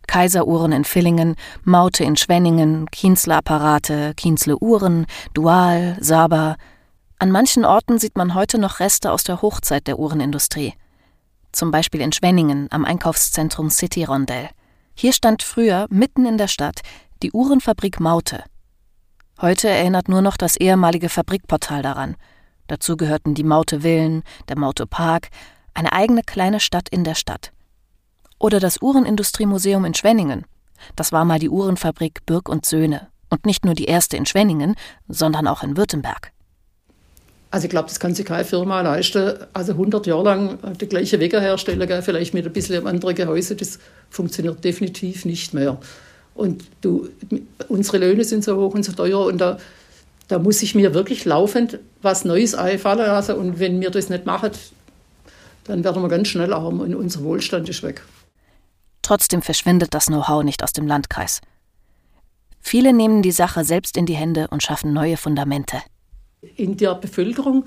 Kaiseruhren 0.07 0.71
in 0.71 0.85
Villingen, 0.85 1.35
Maute 1.63 2.05
in 2.05 2.15
Schwenningen, 2.15 2.89
Kienzler 2.91 3.37
Apparate, 3.37 4.13
Kienzle 4.15 4.57
Uhren, 4.57 5.05
Dual, 5.33 5.97
Saba, 5.99 6.55
an 7.19 7.31
manchen 7.31 7.65
Orten 7.65 7.97
sieht 7.97 8.15
man 8.15 8.35
heute 8.35 8.59
noch 8.59 8.79
Reste 8.79 9.11
aus 9.11 9.23
der 9.23 9.41
Hochzeit 9.41 9.87
der 9.87 9.97
Uhrenindustrie. 9.97 10.73
Zum 11.51 11.71
Beispiel 11.71 12.01
in 12.01 12.11
Schwenningen 12.11 12.67
am 12.69 12.85
Einkaufszentrum 12.85 13.71
City 13.71 14.03
Rondell. 14.03 14.49
Hier 14.93 15.13
stand 15.13 15.41
früher, 15.41 15.87
mitten 15.89 16.27
in 16.27 16.37
der 16.37 16.47
Stadt, 16.47 16.81
die 17.23 17.31
Uhrenfabrik 17.31 17.99
Maute. 17.99 18.43
Heute 19.41 19.67
erinnert 19.67 20.09
nur 20.09 20.21
noch 20.21 20.37
das 20.37 20.57
ehemalige 20.57 21.09
Fabrikportal 21.09 21.81
daran. 21.81 22.15
Dazu 22.67 22.97
gehörten 22.97 23.33
die 23.33 23.43
Maute 23.43 23.81
Villen, 23.81 24.23
der 24.49 24.57
Maute 24.59 24.85
Park, 24.85 25.29
eine 25.73 25.93
eigene 25.93 26.21
kleine 26.21 26.59
Stadt 26.59 26.89
in 26.89 27.03
der 27.03 27.15
Stadt. 27.15 27.51
Oder 28.37 28.59
das 28.59 28.81
Uhrenindustriemuseum 28.81 29.85
in 29.85 29.95
Schwenningen. 29.95 30.45
Das 30.95 31.11
war 31.11 31.25
mal 31.25 31.39
die 31.39 31.49
Uhrenfabrik 31.49 32.25
Birk 32.27 32.49
und 32.49 32.65
Söhne. 32.65 33.07
Und 33.29 33.47
nicht 33.47 33.65
nur 33.65 33.73
die 33.73 33.85
erste 33.85 34.17
in 34.17 34.27
Schwenningen, 34.27 34.75
sondern 35.07 35.47
auch 35.47 35.63
in 35.63 35.77
Württemberg. 35.77 36.31
Also 37.49 37.65
ich 37.65 37.69
glaube, 37.69 37.87
das 37.87 37.99
kann 37.99 38.13
sich 38.13 38.25
keine 38.25 38.43
Firma 38.43 38.81
leisten. 38.81 39.35
Also 39.53 39.71
100 39.73 40.05
Jahre 40.07 40.23
lang 40.23 40.57
die 40.79 40.87
gleiche 40.87 41.19
Wecker 41.19 41.39
herstellen, 41.39 42.01
vielleicht 42.03 42.33
mit 42.33 42.45
ein 42.45 42.53
bisschen 42.53 42.85
anderen 42.85 43.15
Gehäuse, 43.15 43.55
das 43.55 43.79
funktioniert 44.09 44.63
definitiv 44.63 45.23
nicht 45.23 45.53
mehr. 45.53 45.77
Und 46.35 46.65
du, 46.81 47.09
unsere 47.69 47.99
Löhne 47.99 48.23
sind 48.23 48.43
so 48.43 48.57
hoch 48.57 48.73
und 48.73 48.83
so 48.83 48.91
teuer 48.91 49.25
und 49.25 49.39
da, 49.39 49.57
da 50.27 50.39
muss 50.39 50.61
ich 50.61 50.75
mir 50.75 50.93
wirklich 50.93 51.25
laufend 51.25 51.79
was 52.01 52.25
Neues 52.25 52.53
einfallen 52.53 53.07
lassen. 53.07 53.35
Und 53.35 53.59
wenn 53.59 53.79
wir 53.79 53.91
das 53.91 54.09
nicht 54.09 54.25
machen, 54.25 54.51
dann 55.63 55.83
werden 55.83 56.01
wir 56.01 56.09
ganz 56.09 56.27
schnell 56.27 56.53
arm 56.53 56.81
und 56.81 56.95
unser 56.95 57.23
Wohlstand 57.23 57.69
ist 57.69 57.81
weg. 57.81 58.03
Trotzdem 59.01 59.41
verschwindet 59.41 59.93
das 59.93 60.07
Know-how 60.07 60.43
nicht 60.43 60.63
aus 60.63 60.73
dem 60.73 60.85
Landkreis. 60.85 61.39
Viele 62.59 62.91
nehmen 62.91 63.21
die 63.21 63.31
Sache 63.31 63.63
selbst 63.63 63.95
in 63.95 64.05
die 64.05 64.15
Hände 64.15 64.49
und 64.49 64.61
schaffen 64.61 64.91
neue 64.91 65.15
Fundamente 65.15 65.77
in 66.55 66.77
der 66.77 66.95
Bevölkerung 66.95 67.65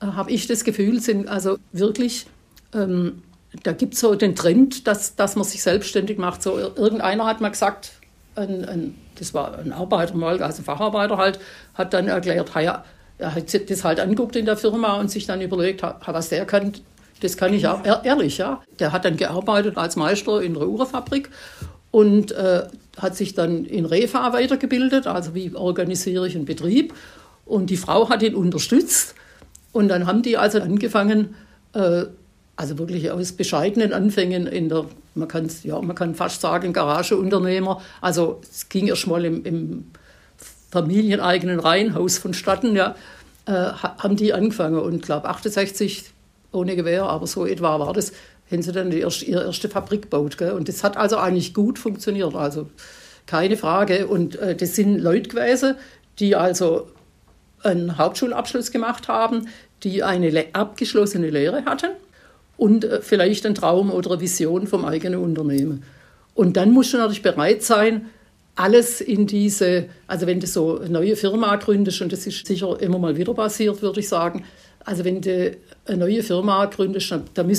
äh, 0.00 0.06
habe 0.06 0.30
ich 0.30 0.46
das 0.46 0.64
Gefühl, 0.64 1.00
sind 1.00 1.28
also 1.28 1.58
wirklich, 1.72 2.26
ähm, 2.74 3.22
da 3.62 3.72
gibt 3.72 3.94
es 3.94 4.00
so 4.00 4.14
den 4.14 4.34
Trend, 4.34 4.86
dass, 4.86 5.14
dass 5.16 5.36
man 5.36 5.44
sich 5.44 5.62
selbstständig 5.62 6.18
macht. 6.18 6.42
So, 6.42 6.58
irgendeiner 6.58 7.26
hat 7.26 7.40
mal 7.40 7.50
gesagt, 7.50 7.92
ein, 8.34 8.64
ein, 8.64 8.94
das 9.18 9.34
war 9.34 9.58
ein 9.58 9.72
Arbeiter 9.72 10.14
mal, 10.14 10.42
also 10.42 10.62
Facharbeiter 10.62 11.18
halt, 11.18 11.38
hat 11.74 11.92
dann 11.92 12.08
erklärt, 12.08 12.50
ja, 12.54 12.84
er 13.18 13.34
hat 13.34 13.70
das 13.70 13.84
halt 13.84 14.00
anguckt 14.00 14.36
in 14.36 14.46
der 14.46 14.56
Firma 14.56 14.98
und 14.98 15.10
sich 15.10 15.26
dann 15.26 15.40
überlegt, 15.40 15.82
was 15.82 16.28
der 16.30 16.46
kann, 16.46 16.72
das 17.20 17.36
kann 17.36 17.52
ich 17.52 17.66
auch, 17.66 17.84
ehrlich, 18.04 18.38
ja. 18.38 18.62
Der 18.80 18.92
hat 18.92 19.04
dann 19.04 19.16
gearbeitet 19.16 19.76
als 19.76 19.96
Meister 19.96 20.42
in 20.42 20.54
der 20.54 20.66
Uhrenfabrik 20.66 21.30
und 21.90 22.32
äh, 22.32 22.64
hat 22.96 23.16
sich 23.16 23.34
dann 23.34 23.64
in 23.64 23.84
Refa 23.84 24.32
weitergebildet, 24.32 25.06
also 25.06 25.34
wie 25.34 25.54
organisiere 25.54 26.26
ich 26.26 26.34
einen 26.34 26.46
Betrieb 26.46 26.94
und 27.44 27.70
die 27.70 27.76
Frau 27.76 28.08
hat 28.08 28.22
ihn 28.22 28.34
unterstützt. 28.34 29.14
Und 29.72 29.88
dann 29.88 30.06
haben 30.06 30.22
die 30.22 30.36
also 30.36 30.60
angefangen, 30.60 31.34
äh, 31.74 32.04
also 32.56 32.78
wirklich 32.78 33.10
aus 33.10 33.32
bescheidenen 33.32 33.92
Anfängen 33.92 34.46
in 34.46 34.68
der, 34.68 34.84
man 35.14 35.28
kann, 35.28 35.48
ja, 35.62 35.80
man 35.80 35.96
kann 35.96 36.14
fast 36.14 36.40
sagen, 36.40 36.72
Garageunternehmer. 36.72 37.80
Also 38.00 38.40
es 38.50 38.68
ging 38.68 38.86
erst 38.88 39.06
mal 39.06 39.24
im, 39.24 39.44
im 39.44 39.84
familieneigenen 40.70 41.60
Reihenhaus 41.60 42.18
vonstatten, 42.18 42.76
ja, 42.76 42.94
äh, 43.46 43.52
haben 43.52 44.16
die 44.16 44.32
angefangen. 44.32 44.78
Und 44.78 44.96
ich 44.96 45.02
glaube 45.02 45.28
68 45.28 46.12
ohne 46.52 46.76
Gewehr, 46.76 47.04
aber 47.04 47.26
so 47.26 47.46
etwa 47.46 47.80
war 47.80 47.92
das, 47.92 48.12
haben 48.50 48.62
sie 48.62 48.72
dann 48.72 48.90
die 48.90 49.00
erste, 49.00 49.24
ihre 49.24 49.44
erste 49.44 49.68
Fabrik 49.68 50.02
gebaut. 50.02 50.36
Gell? 50.36 50.52
Und 50.52 50.68
das 50.68 50.84
hat 50.84 50.96
also 50.96 51.16
eigentlich 51.16 51.54
gut 51.54 51.78
funktioniert, 51.78 52.34
also 52.34 52.68
keine 53.26 53.56
Frage. 53.56 54.06
Und 54.06 54.36
äh, 54.36 54.54
das 54.54 54.76
sind 54.76 54.98
Leute 54.98 55.30
gewesen, 55.30 55.76
die 56.18 56.36
also 56.36 56.88
einen 57.62 57.98
Hauptschulabschluss 57.98 58.70
gemacht 58.70 59.08
haben, 59.08 59.48
die 59.82 60.02
eine 60.02 60.46
abgeschlossene 60.52 61.30
Lehre 61.30 61.64
hatten 61.64 61.90
und 62.56 62.84
äh, 62.84 63.00
vielleicht 63.00 63.46
einen 63.46 63.54
Traum 63.54 63.90
oder 63.90 64.20
Vision 64.20 64.66
vom 64.66 64.84
eigenen 64.84 65.20
Unternehmen. 65.20 65.82
Und 66.34 66.56
dann 66.56 66.70
musst 66.70 66.92
du 66.92 66.98
natürlich 66.98 67.22
bereit 67.22 67.62
sein, 67.62 68.06
alles 68.54 69.00
in 69.00 69.26
diese, 69.26 69.86
also 70.06 70.26
wenn 70.26 70.40
du 70.40 70.46
so 70.46 70.78
eine 70.78 70.90
neue 70.90 71.16
Firma 71.16 71.56
gründest, 71.56 72.02
und 72.02 72.12
das 72.12 72.26
ist 72.26 72.46
sicher 72.46 72.80
immer 72.80 72.98
mal 72.98 73.16
wieder 73.16 73.34
passiert, 73.34 73.80
würde 73.80 74.00
ich 74.00 74.08
sagen, 74.08 74.44
also 74.84 75.04
wenn 75.04 75.20
du 75.20 75.56
eine 75.86 75.96
neue 75.96 76.22
Firma 76.22 76.66
gründest, 76.66 77.14
dann 77.34 77.52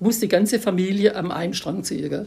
muss 0.00 0.20
die 0.20 0.28
ganze 0.28 0.58
Familie 0.58 1.14
am 1.14 1.30
einen 1.30 1.54
Strang 1.54 1.84
ziehen. 1.84 2.08
Gell? 2.08 2.26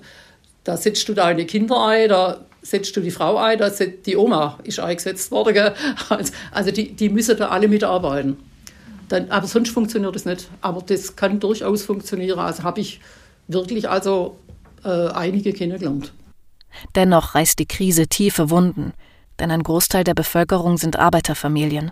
Da 0.63 0.77
setzt 0.77 1.07
du 1.09 1.13
deine 1.13 1.45
Kinder 1.45 1.85
ein, 1.85 2.09
da 2.09 2.45
setzt 2.63 2.95
du 2.95 3.01
die 3.01 3.11
Frau 3.11 3.37
ein, 3.37 3.59
da 3.59 3.69
die 3.69 4.17
Oma 4.17 4.57
ist 4.63 4.79
eingesetzt 4.79 5.29
worden. 5.31 5.53
Gell? 5.53 5.73
Also 6.51 6.71
die, 6.71 6.93
die 6.93 7.09
müssen 7.09 7.37
da 7.37 7.49
alle 7.49 7.67
mitarbeiten. 7.67 8.37
Dann, 9.09 9.29
aber 9.29 9.45
sonst 9.47 9.69
funktioniert 9.69 10.15
das 10.15 10.25
nicht. 10.25 10.49
Aber 10.61 10.81
das 10.81 11.15
kann 11.15 11.39
durchaus 11.39 11.83
funktionieren. 11.83 12.39
Also 12.39 12.63
habe 12.63 12.81
ich 12.81 12.99
wirklich 13.47 13.89
also 13.89 14.37
äh, 14.83 15.09
einige 15.09 15.53
kennengelernt. 15.53 16.13
Dennoch 16.95 17.35
reißt 17.35 17.59
die 17.59 17.67
Krise 17.67 18.07
tiefe 18.07 18.49
Wunden, 18.49 18.93
denn 19.39 19.51
ein 19.51 19.63
Großteil 19.63 20.03
der 20.03 20.15
Bevölkerung 20.15 20.77
sind 20.77 20.97
Arbeiterfamilien. 20.97 21.91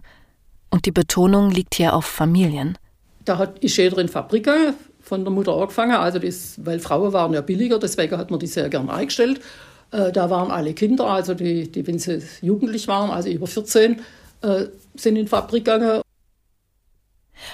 Und 0.72 0.86
die 0.86 0.92
Betonung 0.92 1.52
liegt 1.52 1.76
hier 1.76 1.94
auf 1.94 2.06
Familien. 2.06 2.78
Da 3.26 3.38
hat, 3.38 3.60
ist 3.60 3.78
jeder 3.78 4.00
in 4.00 4.08
Fabriken 4.08 4.74
von 5.02 5.24
der 5.24 5.32
Mutter 5.32 5.54
angefangen, 5.54 5.96
also 5.96 6.20
das, 6.20 6.56
weil 6.64 6.80
Frauen 6.80 7.12
waren 7.12 7.34
ja 7.34 7.42
billiger, 7.42 7.78
deswegen 7.78 8.18
hat 8.18 8.32
man 8.32 8.40
die 8.40 8.48
sehr 8.48 8.70
gern 8.70 8.90
eingestellt. 8.90 9.42
Äh, 9.91 10.12
da 10.12 10.30
waren 10.30 10.51
alle 10.51 10.73
Kinder, 10.73 11.06
also 11.08 11.34
die, 11.34 11.71
die, 11.71 11.86
wenn 11.86 11.99
sie 11.99 12.23
jugendlich 12.41 12.88
waren, 12.88 13.12
also 13.12 13.30
über 13.30 13.47
14, 13.47 14.01
äh, 14.41 14.65
sind 14.95 15.15
in 15.15 15.27
Fabrik 15.27 15.65
gegangen. 15.65 16.01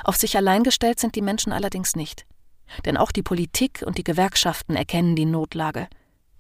Auf 0.04 0.18
sich 0.18 0.38
allein 0.38 0.64
gestellt 0.64 1.00
sind 1.00 1.16
die 1.16 1.22
Menschen 1.22 1.52
allerdings 1.52 1.96
nicht. 1.96 2.26
Denn 2.86 2.98
auch 2.98 3.12
die 3.12 3.24
Politik 3.24 3.84
und 3.86 3.98
die 3.98 4.04
Gewerkschaften 4.04 4.76
erkennen 4.76 5.16
die 5.16 5.26
Notlage. 5.26 5.88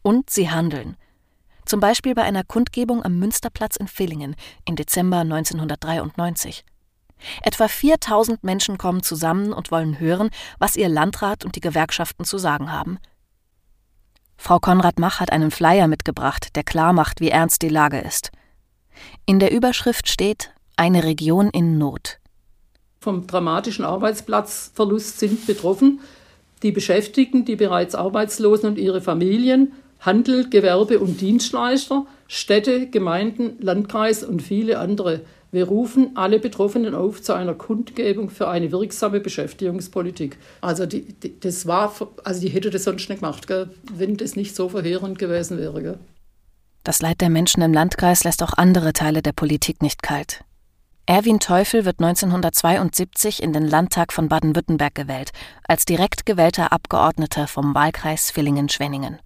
Und 0.01 0.29
sie 0.29 0.49
handeln. 0.49 0.97
Zum 1.65 1.79
Beispiel 1.79 2.13
bei 2.13 2.23
einer 2.23 2.43
Kundgebung 2.43 3.03
am 3.03 3.19
Münsterplatz 3.19 3.75
in 3.75 3.88
Villingen 3.88 4.36
im 4.65 4.75
Dezember 4.75 5.19
1993. 5.19 6.63
Etwa 7.41 7.67
4000 7.67 8.43
Menschen 8.43 8.77
kommen 8.77 9.03
zusammen 9.03 9.51
und 9.51 9.71
wollen 9.71 9.99
hören, 9.99 10.29
was 10.60 10.75
ihr 10.75 10.88
Landrat 10.88 11.43
und 11.43 11.55
die 11.55 11.62
Gewerkschaften 11.62 12.25
zu 12.25 12.38
sagen 12.38 12.71
haben. 12.71 12.99
Frau 14.38 14.60
Konrad 14.60 15.00
Mach 15.00 15.19
hat 15.19 15.32
einen 15.32 15.52
Flyer 15.52 15.88
mitgebracht, 15.88 16.56
der 16.56 16.63
klar 16.63 16.93
macht, 16.93 17.19
wie 17.19 17.30
ernst 17.30 17.62
die 17.62 17.69
Lage 17.69 18.00
ist. 18.00 18.32
In 19.26 19.39
der 19.39 19.52
Überschrift 19.52 20.08
steht 20.08 20.52
eine 20.76 21.04
Region 21.04 21.50
in 21.50 21.78
Not. 21.78 22.19
Vom 23.00 23.28
dramatischen 23.28 23.86
Arbeitsplatzverlust 23.86 25.19
sind 25.19 25.45
betroffen 25.47 26.00
die 26.63 26.71
Beschäftigten, 26.71 27.45
die 27.45 27.56
bereits 27.56 27.95
Arbeitslosen 27.95 28.69
und 28.69 28.78
ihre 28.78 29.02
Familien, 29.02 29.73
Handel, 30.00 30.50
Gewerbe 30.50 31.00
und 31.00 31.21
Dienstleister, 31.21 32.06
Städte, 32.28 32.88
Gemeinden, 32.89 33.58
Landkreis 33.60 34.23
und 34.23 34.41
viele 34.41 34.80
andere. 34.80 35.21
Wir 35.51 35.65
rufen 35.65 36.12
alle 36.15 36.39
Betroffenen 36.39 36.93
auf 36.93 37.21
zu 37.21 37.33
einer 37.33 37.53
Kundgebung 37.53 38.29
für 38.29 38.49
eine 38.49 38.71
wirksame 38.71 39.19
Beschäftigungspolitik. 39.19 40.38
Also 40.62 40.86
die, 40.86 41.13
die 41.13 41.39
das 41.39 41.65
war, 41.65 41.93
also 42.23 42.41
die 42.41 42.49
hätte 42.49 42.69
das 42.69 42.83
sonst 42.83 43.10
nicht 43.10 43.21
gemacht, 43.21 43.47
gell, 43.47 43.69
wenn 43.93 44.17
das 44.17 44.36
nicht 44.36 44.55
so 44.55 44.69
verheerend 44.69 45.19
gewesen 45.19 45.57
wäre. 45.57 45.81
Gell. 45.81 45.99
Das 46.83 47.01
Leid 47.01 47.21
der 47.21 47.29
Menschen 47.29 47.62
im 47.63 47.73
Landkreis 47.73 48.23
lässt 48.23 48.43
auch 48.43 48.53
andere 48.53 48.93
Teile 48.93 49.21
der 49.21 49.33
Politik 49.33 49.81
nicht 49.81 50.03
kalt. 50.03 50.43
Erwin 51.05 51.39
Teufel 51.39 51.86
wird 51.86 52.01
1972 52.01 53.41
in 53.41 53.53
den 53.53 53.65
Landtag 53.65 54.12
von 54.12 54.27
Baden-Württemberg 54.27 54.93
gewählt, 54.93 55.31
als 55.65 55.86
direkt 55.86 56.25
gewählter 56.25 56.73
Abgeordneter 56.73 57.47
vom 57.47 57.73
Wahlkreis 57.73 58.29
Villingen-Schwenningen. 58.31 59.19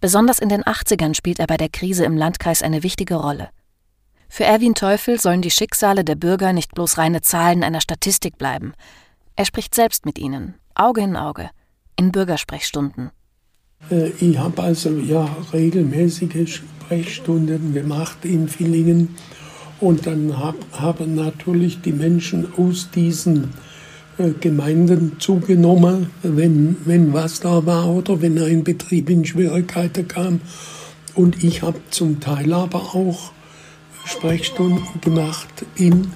Besonders 0.00 0.38
in 0.38 0.48
den 0.48 0.62
80ern 0.62 1.14
spielt 1.14 1.40
er 1.40 1.48
bei 1.48 1.56
der 1.56 1.68
Krise 1.68 2.04
im 2.04 2.16
Landkreis 2.16 2.62
eine 2.62 2.84
wichtige 2.84 3.16
Rolle. 3.16 3.50
Für 4.32 4.44
Erwin 4.44 4.76
Teufel 4.76 5.18
sollen 5.18 5.42
die 5.42 5.50
Schicksale 5.50 6.04
der 6.04 6.14
Bürger 6.14 6.52
nicht 6.52 6.72
bloß 6.72 6.98
reine 6.98 7.20
Zahlen 7.20 7.64
einer 7.64 7.80
Statistik 7.80 8.38
bleiben. 8.38 8.74
Er 9.34 9.44
spricht 9.44 9.74
selbst 9.74 10.06
mit 10.06 10.20
ihnen, 10.20 10.54
Auge 10.76 11.00
in 11.00 11.16
Auge, 11.16 11.50
in 11.96 12.12
Bürgersprechstunden. 12.12 13.10
Äh, 13.90 14.10
ich 14.20 14.38
habe 14.38 14.62
also 14.62 14.90
ja 14.90 15.28
regelmäßige 15.52 16.62
Sprechstunden 16.62 17.74
gemacht 17.74 18.18
in 18.22 18.46
Villingen 18.46 19.16
und 19.80 20.06
dann 20.06 20.38
hab, 20.38 20.54
haben 20.78 21.16
natürlich 21.16 21.80
die 21.80 21.92
Menschen 21.92 22.54
aus 22.56 22.88
diesen 22.94 23.52
äh, 24.16 24.30
Gemeinden 24.30 25.18
zugenommen, 25.18 26.10
wenn, 26.22 26.76
wenn 26.84 27.12
was 27.12 27.40
da 27.40 27.66
war 27.66 27.88
oder 27.88 28.22
wenn 28.22 28.38
ein 28.38 28.62
Betrieb 28.62 29.10
in 29.10 29.24
Schwierigkeiten 29.24 30.06
kam. 30.06 30.40
Und 31.16 31.42
ich 31.42 31.62
habe 31.62 31.80
zum 31.90 32.20
Teil 32.20 32.52
aber 32.52 32.94
auch 32.94 33.32
Sprechstunden 34.10 35.00
gemacht 35.00 35.48
in 35.76 36.12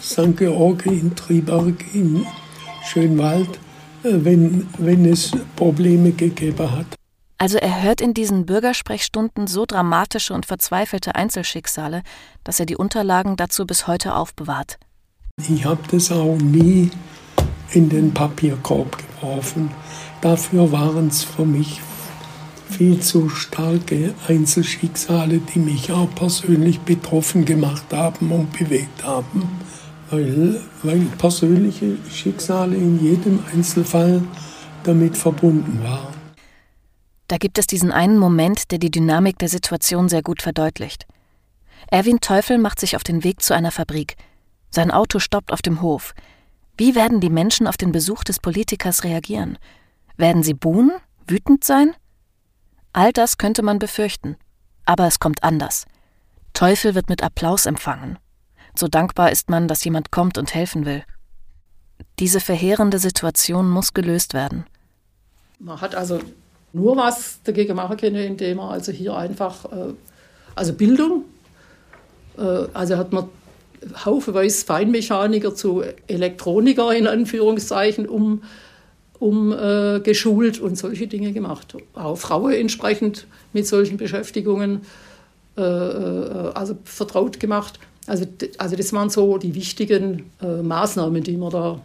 St. 0.00 0.36
George, 0.36 0.90
in 0.90 1.14
Triberg, 1.14 1.84
in 1.94 2.26
Schönwald, 2.84 3.58
äh, 4.02 4.10
wenn, 4.12 4.66
wenn 4.78 5.04
es 5.04 5.32
Probleme 5.56 6.12
gegeben 6.12 6.70
hat. 6.70 6.86
Also 7.38 7.58
er 7.58 7.82
hört 7.82 8.00
in 8.00 8.14
diesen 8.14 8.46
Bürgersprechstunden 8.46 9.46
so 9.46 9.66
dramatische 9.66 10.34
und 10.34 10.46
verzweifelte 10.46 11.14
Einzelschicksale, 11.14 12.02
dass 12.42 12.60
er 12.60 12.66
die 12.66 12.76
Unterlagen 12.76 13.36
dazu 13.36 13.66
bis 13.66 13.86
heute 13.86 14.14
aufbewahrt. 14.14 14.78
Ich 15.48 15.64
habe 15.64 15.82
das 15.90 16.10
auch 16.12 16.36
nie 16.36 16.90
in 17.72 17.88
den 17.88 18.14
Papierkorb 18.14 18.96
geworfen. 18.98 19.70
Dafür 20.20 20.72
waren 20.72 21.08
es 21.08 21.24
für 21.24 21.44
mich 21.44 21.80
viel 22.76 23.00
zu 23.00 23.28
starke 23.28 24.14
Einzelschicksale, 24.26 25.38
die 25.38 25.60
mich 25.60 25.92
auch 25.92 26.12
persönlich 26.14 26.80
betroffen 26.80 27.44
gemacht 27.44 27.84
haben 27.92 28.32
und 28.32 28.52
bewegt 28.52 29.04
haben. 29.04 29.48
Weil, 30.10 30.60
weil 30.82 31.00
persönliche 31.18 31.96
Schicksale 32.10 32.76
in 32.76 33.02
jedem 33.02 33.42
Einzelfall 33.52 34.22
damit 34.82 35.16
verbunden 35.16 35.82
waren. 35.82 36.14
Da 37.28 37.38
gibt 37.38 37.58
es 37.58 37.66
diesen 37.66 37.90
einen 37.90 38.18
Moment, 38.18 38.70
der 38.70 38.78
die 38.78 38.90
Dynamik 38.90 39.38
der 39.38 39.48
Situation 39.48 40.08
sehr 40.08 40.22
gut 40.22 40.42
verdeutlicht. 40.42 41.06
Erwin 41.90 42.20
Teufel 42.20 42.58
macht 42.58 42.80
sich 42.80 42.96
auf 42.96 43.04
den 43.04 43.24
Weg 43.24 43.40
zu 43.40 43.54
einer 43.54 43.70
Fabrik. 43.70 44.16
Sein 44.70 44.90
Auto 44.90 45.20
stoppt 45.20 45.52
auf 45.52 45.62
dem 45.62 45.80
Hof. 45.80 46.14
Wie 46.76 46.94
werden 46.94 47.20
die 47.20 47.30
Menschen 47.30 47.66
auf 47.66 47.76
den 47.76 47.92
Besuch 47.92 48.24
des 48.24 48.40
Politikers 48.40 49.04
reagieren? 49.04 49.58
Werden 50.16 50.42
sie 50.42 50.54
buhen? 50.54 50.92
Wütend 51.26 51.64
sein? 51.64 51.94
All 52.94 53.12
das 53.12 53.38
könnte 53.38 53.62
man 53.62 53.80
befürchten. 53.80 54.36
Aber 54.86 55.06
es 55.06 55.18
kommt 55.18 55.42
anders. 55.42 55.84
Teufel 56.52 56.94
wird 56.94 57.08
mit 57.08 57.24
Applaus 57.24 57.66
empfangen. 57.66 58.18
So 58.76 58.86
dankbar 58.86 59.32
ist 59.32 59.50
man, 59.50 59.66
dass 59.66 59.84
jemand 59.84 60.12
kommt 60.12 60.38
und 60.38 60.54
helfen 60.54 60.86
will. 60.86 61.02
Diese 62.20 62.38
verheerende 62.38 63.00
Situation 63.00 63.68
muss 63.68 63.94
gelöst 63.94 64.32
werden. 64.32 64.64
Man 65.58 65.80
hat 65.80 65.96
also 65.96 66.20
nur 66.72 66.96
was 66.96 67.42
dagegen 67.42 67.74
machen 67.74 67.96
können, 67.96 68.16
indem 68.16 68.58
man 68.58 68.70
also 68.70 68.92
hier 68.92 69.16
einfach, 69.16 69.64
äh, 69.72 69.94
also 70.54 70.72
Bildung, 70.72 71.24
äh, 72.38 72.68
also 72.74 72.96
hat 72.96 73.12
man 73.12 73.28
haufenweise 74.04 74.64
Feinmechaniker 74.64 75.54
zu 75.54 75.82
Elektroniker 76.06 76.94
in 76.94 77.08
Anführungszeichen 77.08 78.08
um, 78.08 78.42
um 79.18 79.52
äh, 79.52 80.00
geschult 80.00 80.60
und 80.60 80.76
solche 80.76 81.06
Dinge 81.06 81.32
gemacht. 81.32 81.76
Auch 81.94 82.16
Frauen 82.16 82.52
entsprechend 82.52 83.26
mit 83.52 83.66
solchen 83.66 83.96
Beschäftigungen 83.96 84.82
äh, 85.56 85.62
äh 85.62 86.52
also 86.54 86.76
vertraut 86.84 87.40
gemacht. 87.40 87.78
Also, 88.06 88.26
also 88.58 88.76
das 88.76 88.92
waren 88.92 89.10
so 89.10 89.38
die 89.38 89.54
wichtigen 89.54 90.30
äh, 90.42 90.62
Maßnahmen, 90.62 91.22
die 91.22 91.36
man 91.36 91.50
da 91.50 91.80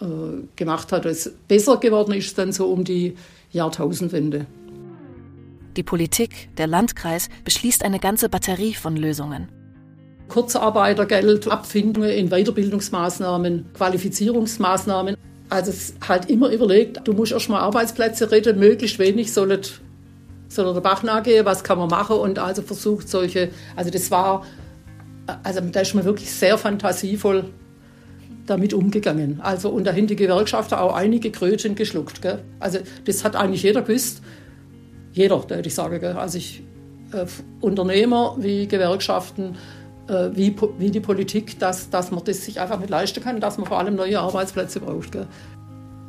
äh, 0.00 0.06
gemacht 0.56 0.92
hat. 0.92 1.04
Es 1.04 1.32
besser 1.48 1.76
geworden 1.76 2.12
ist 2.14 2.36
dann 2.38 2.52
so 2.52 2.66
um 2.66 2.84
die 2.84 3.16
Jahrtausendwende. 3.52 4.46
Die 5.76 5.82
Politik, 5.82 6.48
der 6.56 6.66
Landkreis, 6.66 7.28
beschließt 7.44 7.84
eine 7.84 7.98
ganze 7.98 8.28
Batterie 8.28 8.74
von 8.74 8.96
Lösungen. 8.96 9.48
Kurzarbeitergeld, 10.28 11.48
Abfindungen 11.48 12.10
in 12.10 12.30
Weiterbildungsmaßnahmen, 12.30 13.66
Qualifizierungsmaßnahmen. 13.74 15.13
Also 15.50 15.70
es 15.70 15.94
halt 16.06 16.30
immer 16.30 16.50
überlegt, 16.50 17.06
du 17.06 17.12
musst 17.12 17.32
erstmal 17.32 17.60
Arbeitsplätze 17.60 18.30
retten, 18.30 18.58
möglichst 18.58 18.98
wenig 18.98 19.32
soll 19.32 20.72
der 20.72 20.80
Bach 20.80 21.02
nachgehen, 21.02 21.44
was 21.44 21.64
kann 21.64 21.78
man 21.78 21.88
machen 21.88 22.16
und 22.16 22.38
also 22.38 22.62
versucht 22.62 23.08
solche, 23.08 23.50
also 23.76 23.90
das 23.90 24.10
war, 24.10 24.44
also 25.42 25.60
da 25.60 25.80
ist 25.80 25.94
man 25.94 26.04
wirklich 26.04 26.30
sehr 26.30 26.56
fantasievoll 26.58 27.44
damit 28.46 28.74
umgegangen. 28.74 29.40
Also 29.42 29.70
und 29.70 29.84
da 29.84 29.92
haben 29.92 30.06
die 30.06 30.16
Gewerkschafter 30.16 30.80
auch 30.80 30.94
einige 30.94 31.30
Krötchen 31.30 31.74
geschluckt. 31.74 32.22
Gell? 32.22 32.40
Also 32.60 32.78
das 33.04 33.24
hat 33.24 33.36
eigentlich 33.36 33.62
jeder 33.62 33.82
gewusst. 33.82 34.22
Jeder, 35.12 35.48
würde 35.48 35.66
ich 35.66 35.74
sagen. 35.74 36.00
Gell? 36.00 36.12
Also 36.12 36.38
ich, 36.38 36.62
äh, 37.12 37.26
Unternehmer 37.60 38.36
wie 38.38 38.66
Gewerkschaften, 38.66 39.56
wie, 40.08 40.54
wie 40.78 40.90
die 40.90 41.00
Politik, 41.00 41.58
dass, 41.58 41.90
dass 41.90 42.10
man 42.10 42.22
das 42.24 42.44
sich 42.44 42.60
einfach 42.60 42.78
nicht 42.78 42.90
leisten 42.90 43.22
kann, 43.22 43.40
dass 43.40 43.58
man 43.58 43.66
vor 43.66 43.78
allem 43.78 43.94
neue 43.96 44.20
Arbeitsplätze 44.20 44.80
braucht. 44.80 45.12
Gell? 45.12 45.26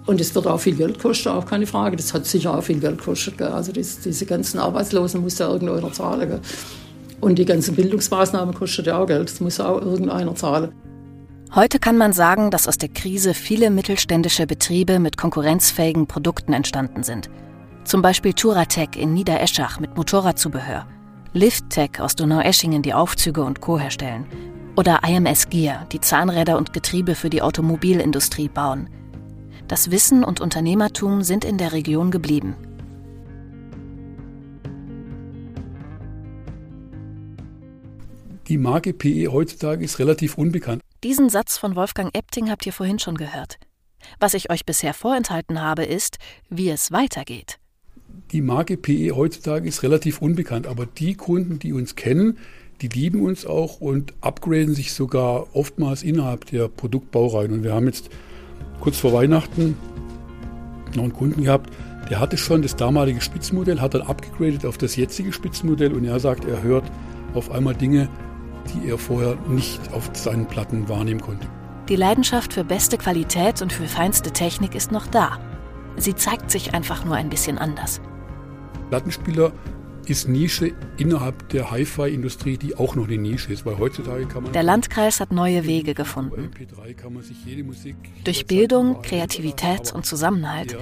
Und 0.06 0.22
es 0.22 0.36
wird 0.36 0.46
auch 0.48 0.60
viel 0.60 0.76
Geld 0.76 1.00
kosten, 1.00 1.30
auch 1.30 1.46
keine 1.46 1.66
Frage. 1.66 1.96
Das 1.96 2.14
hat 2.14 2.26
sicher 2.26 2.56
auch 2.56 2.64
viel 2.64 2.80
Geld 2.80 3.00
gekostet. 3.00 3.42
Also 3.42 3.72
das, 3.72 4.00
diese 4.00 4.26
ganzen 4.26 4.60
Arbeitslosen 4.60 5.22
muss 5.22 5.40
ja 5.40 5.50
irgendeiner 5.50 5.92
zahlen. 5.92 6.30
Gell? 6.30 6.42
Und 7.22 7.40
die 7.40 7.46
ganzen 7.46 7.76
Bildungsmaßnahmen 7.76 8.54
kosten 8.54 8.86
ja 8.86 9.00
auch 9.00 9.08
Geld. 9.08 9.30
Das 9.30 9.40
muss 9.40 9.60
auch 9.60 9.82
irgendeiner 9.82 10.36
zahlen. 10.36 10.72
Heute 11.54 11.80
kann 11.80 11.98
man 11.98 12.12
sagen, 12.12 12.52
dass 12.52 12.68
aus 12.68 12.78
der 12.78 12.90
Krise 12.90 13.34
viele 13.34 13.70
mittelständische 13.70 14.46
Betriebe 14.46 15.00
mit 15.00 15.16
konkurrenzfähigen 15.16 16.06
Produkten 16.06 16.52
entstanden 16.52 17.04
sind. 17.04 17.30
Zum 17.86 18.02
Beispiel 18.02 18.34
Turatec 18.34 18.98
in 18.98 19.14
Niedereschach 19.14 19.80
mit 19.80 19.96
Motorradzubehör, 19.96 20.86
Lifttech 21.36 22.00
aus 22.00 22.16
Donaueschingen, 22.16 22.82
die 22.82 22.94
Aufzüge 22.94 23.44
und 23.44 23.60
Co. 23.60 23.78
herstellen. 23.78 24.26
Oder 24.78 25.02
IMS 25.06 25.50
Gear, 25.50 25.86
die 25.92 26.00
Zahnräder 26.00 26.58
und 26.58 26.72
Getriebe 26.72 27.14
für 27.14 27.30
die 27.30 27.42
Automobilindustrie 27.42 28.48
bauen. 28.48 28.90
Das 29.68 29.92
Wissen 29.92 30.24
und 30.24 30.40
Unternehmertum 30.40 31.24
sind 31.24 31.44
in 31.44 31.58
der 31.58 31.74
Region 31.74 32.10
geblieben. 32.10 32.56
Die 38.48 38.58
Marke 38.58 38.94
PE 38.94 39.28
heutzutage 39.30 39.84
ist 39.84 40.00
relativ 40.00 40.38
unbekannt. 40.38 40.82
Diesen 41.04 41.30
Satz 41.30 41.58
von 41.58 41.76
Wolfgang 41.76 42.16
Epting 42.16 42.50
habt 42.50 42.66
ihr 42.66 42.72
vorhin 42.72 43.00
schon 43.00 43.18
gehört. 43.18 43.58
Was 44.22 44.36
ich 44.36 44.50
euch 44.50 44.66
bisher 44.66 44.94
vorenthalten 44.94 45.62
habe, 45.62 45.84
ist, 45.84 46.18
wie 46.50 46.70
es 46.70 46.94
weitergeht. 46.94 47.60
Die 48.32 48.42
Marke 48.42 48.76
PE 48.76 49.12
heutzutage 49.16 49.68
ist 49.68 49.84
relativ 49.84 50.22
unbekannt, 50.22 50.68
aber 50.68 50.86
die 50.86 51.16
Kunden, 51.16 51.60
die 51.60 51.74
uns 51.74 51.96
kennen, 51.96 52.38
die 52.82 52.88
lieben 52.88 53.22
uns 53.22 53.46
auch 53.46 53.80
und 53.80 54.14
upgraden 54.22 54.74
sich 54.74 54.94
sogar 54.94 55.56
oftmals 55.56 56.04
innerhalb 56.04 56.46
der 56.46 56.68
Produktbaureihen. 56.68 57.54
Und 57.54 57.64
wir 57.64 57.74
haben 57.74 57.86
jetzt 57.86 58.10
kurz 58.82 58.98
vor 58.98 59.14
Weihnachten 59.14 59.78
noch 60.96 61.04
einen 61.04 61.14
Kunden 61.14 61.44
gehabt, 61.44 61.72
der 62.10 62.20
hatte 62.20 62.38
schon 62.38 62.62
das 62.62 62.76
damalige 62.76 63.22
Spitzenmodell, 63.22 63.82
hat 63.82 63.94
dann 63.94 64.04
abgegradet 64.04 64.66
auf 64.66 64.78
das 64.78 64.96
jetzige 64.96 65.34
Spitzenmodell 65.34 65.94
und 65.94 66.06
er 66.06 66.20
sagt, 66.20 66.46
er 66.46 66.62
hört 66.62 66.86
auf 67.34 67.52
einmal 67.52 67.76
Dinge, 67.76 68.10
die 68.74 68.90
er 68.90 68.98
vorher 68.98 69.38
nicht 69.48 69.92
auf 69.92 70.10
seinen 70.14 70.48
Platten 70.48 70.88
wahrnehmen 70.88 71.22
konnte. 71.22 71.48
Die 71.90 71.96
Leidenschaft 71.96 72.54
für 72.54 72.64
beste 72.64 72.98
Qualität 72.98 73.62
und 73.62 73.72
für 73.72 73.88
feinste 73.88 74.32
Technik 74.32 74.76
ist 74.76 74.92
noch 74.92 75.08
da. 75.08 75.40
Sie 75.98 76.16
zeigt 76.16 76.52
sich 76.52 76.74
einfach 76.74 77.06
nur 77.06 77.16
ein 77.16 77.30
bisschen 77.30 77.58
anders. 77.58 78.02
Plattenspieler 78.90 79.52
ist 80.08 80.28
Nische 80.28 80.72
innerhalb 80.98 81.50
der 81.50 81.72
Hi-Fi-Industrie, 81.72 82.58
die 82.58 82.76
auch 82.76 82.96
noch 82.96 83.08
eine 83.08 83.18
Nische 83.18 83.52
ist, 83.52 83.66
weil 83.66 83.78
heutzutage 83.78 84.26
kann 84.28 84.44
man. 84.44 84.52
Der 84.54 84.64
Landkreis 84.64 85.20
hat 85.20 85.32
neue 85.32 85.66
Wege 85.66 85.94
gefunden. 85.94 86.52
Durch 88.24 88.46
Bildung, 88.46 89.02
Kreativität 89.02 89.92
und 89.94 90.06
Zusammenhalt 90.06 90.78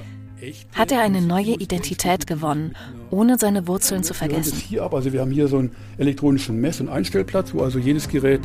hat 0.75 0.91
er 0.91 1.01
eine 1.01 1.21
neue 1.21 1.53
Identität 1.53 2.27
gewonnen, 2.27 2.75
ohne 3.11 3.37
seine 3.37 3.65
Wurzeln 3.65 4.03
zu 4.03 4.13
vergessen. 4.13 4.57
Hier 4.57 4.83
ab. 4.83 4.93
Also 4.93 5.13
wir 5.13 5.21
haben 5.21 5.31
hier 5.31 5.47
so 5.47 5.57
einen 5.57 5.71
elektronischen 5.97 6.59
Mess- 6.59 6.81
und 6.81 6.89
Einstellplatz, 6.89 7.53
wo 7.53 7.61
also 7.61 7.79
jedes 7.79 8.09
Gerät 8.09 8.41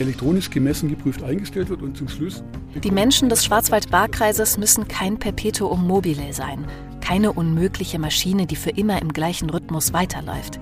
elektronisch 0.00 0.50
gemessen, 0.50 0.88
geprüft 0.88 1.22
eingestellt 1.22 1.68
wird 1.68 1.80
und 1.80 1.96
zum 1.96 2.08
Schluss. 2.08 2.42
Die 2.82 2.90
Menschen 2.90 3.28
des 3.28 3.44
Schwarzwald-Baar-Kreises 3.44 4.58
müssen 4.58 4.88
kein 4.88 5.18
Perpetuum 5.18 5.86
mobile 5.86 6.32
sein, 6.32 6.64
keine 7.02 7.32
unmögliche 7.32 7.98
Maschine, 7.98 8.46
die 8.46 8.56
für 8.56 8.70
immer 8.70 9.02
im 9.02 9.12
gleichen 9.12 9.50
Rhythmus 9.50 9.92
weiterläuft. 9.92 10.58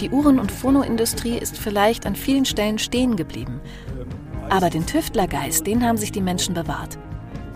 Die 0.00 0.10
Uhren- 0.10 0.38
und 0.38 0.52
Phonoindustrie 0.52 1.38
ist 1.38 1.56
vielleicht 1.56 2.06
an 2.06 2.14
vielen 2.14 2.44
Stellen 2.44 2.78
stehen 2.78 3.16
geblieben. 3.16 3.60
Aber 4.50 4.68
den 4.68 4.86
Tüftlergeist, 4.86 5.66
den 5.66 5.86
haben 5.86 5.96
sich 5.96 6.12
die 6.12 6.20
Menschen 6.20 6.54
bewahrt. 6.54 6.98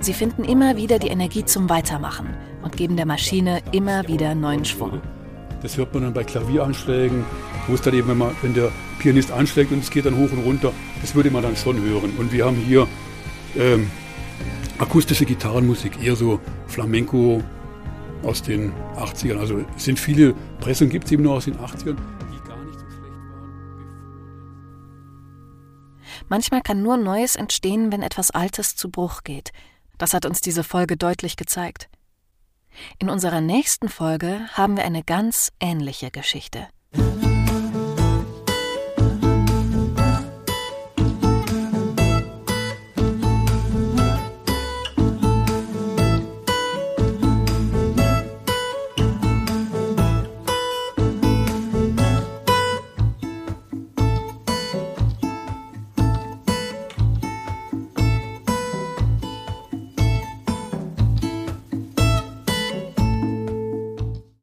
Sie 0.01 0.13
finden 0.13 0.45
immer 0.45 0.77
wieder 0.77 0.99
die 0.99 1.09
Energie 1.09 1.45
zum 1.45 1.69
Weitermachen 1.69 2.35
und 2.63 2.77
geben 2.77 2.97
der 2.97 3.07
Maschine 3.07 3.61
immer 3.73 4.07
wieder 4.09 4.35
neuen 4.35 4.65
Schwung. 4.65 5.01
Das 5.63 5.77
hört 5.77 5.93
man 5.95 6.05
dann 6.05 6.13
bei 6.15 6.23
Klavieranschlägen, 6.23 7.25
wo 7.67 7.75
es 7.75 7.83
dann 7.83 7.95
eben, 7.95 8.09
wenn, 8.09 8.19
man, 8.19 8.31
wenn 8.43 8.55
der 8.55 8.71
Pianist 8.99 9.33
anschlägt 9.33 9.73
und 9.73 9.83
es 9.83 9.91
geht 9.91 10.07
dann 10.07 10.17
hoch 10.17 10.31
und 10.31 10.39
runter, 10.39 10.73
das 11.01 11.15
würde 11.15 11.31
man 11.31 11.43
dann 11.43 11.57
schon 11.57 11.81
hören. 11.81 12.13
Und 12.19 12.33
wir 12.33 12.45
haben 12.45 12.57
hier 12.57 12.87
ähm, 13.57 13.91
akustische 14.79 15.25
Gitarrenmusik, 15.25 16.03
eher 16.03 16.17
so 16.17 16.41
Flamenco 16.67 17.43
aus 18.23 18.43
den 18.43 18.73
80ern. 18.97 19.39
Also 19.39 19.65
es 19.77 19.85
sind 19.85 19.99
viele 19.99 20.35
Pressungen, 20.61 20.91
gibt 20.91 21.07
es 21.07 21.13
eben 21.13 21.23
nur 21.23 21.35
aus 21.35 21.45
den 21.45 21.57
80ern, 21.57 21.97
die 21.97 22.49
gar 22.49 22.57
nicht 22.65 22.79
so 22.79 22.87
schlecht 22.87 23.19
waren. 23.31 23.47
Manchmal 26.29 26.63
kann 26.63 26.83
nur 26.83 26.97
Neues 26.97 27.37
entstehen, 27.37 27.93
wenn 27.93 28.03
etwas 28.03 28.31
Altes 28.31 28.77
zu 28.77 28.91
Bruch 28.91 29.23
geht. 29.25 29.53
Das 29.99 30.13
hat 30.13 30.27
uns 30.27 30.41
diese 30.41 30.65
Folge 30.65 30.97
deutlich 30.97 31.37
gezeigt. 31.37 31.89
In 32.99 33.09
unserer 33.09 33.41
nächsten 33.41 33.89
Folge 33.89 34.41
haben 34.53 34.77
wir 34.77 34.85
eine 34.85 35.03
ganz 35.03 35.53
ähnliche 35.61 36.11
Geschichte. 36.11 36.69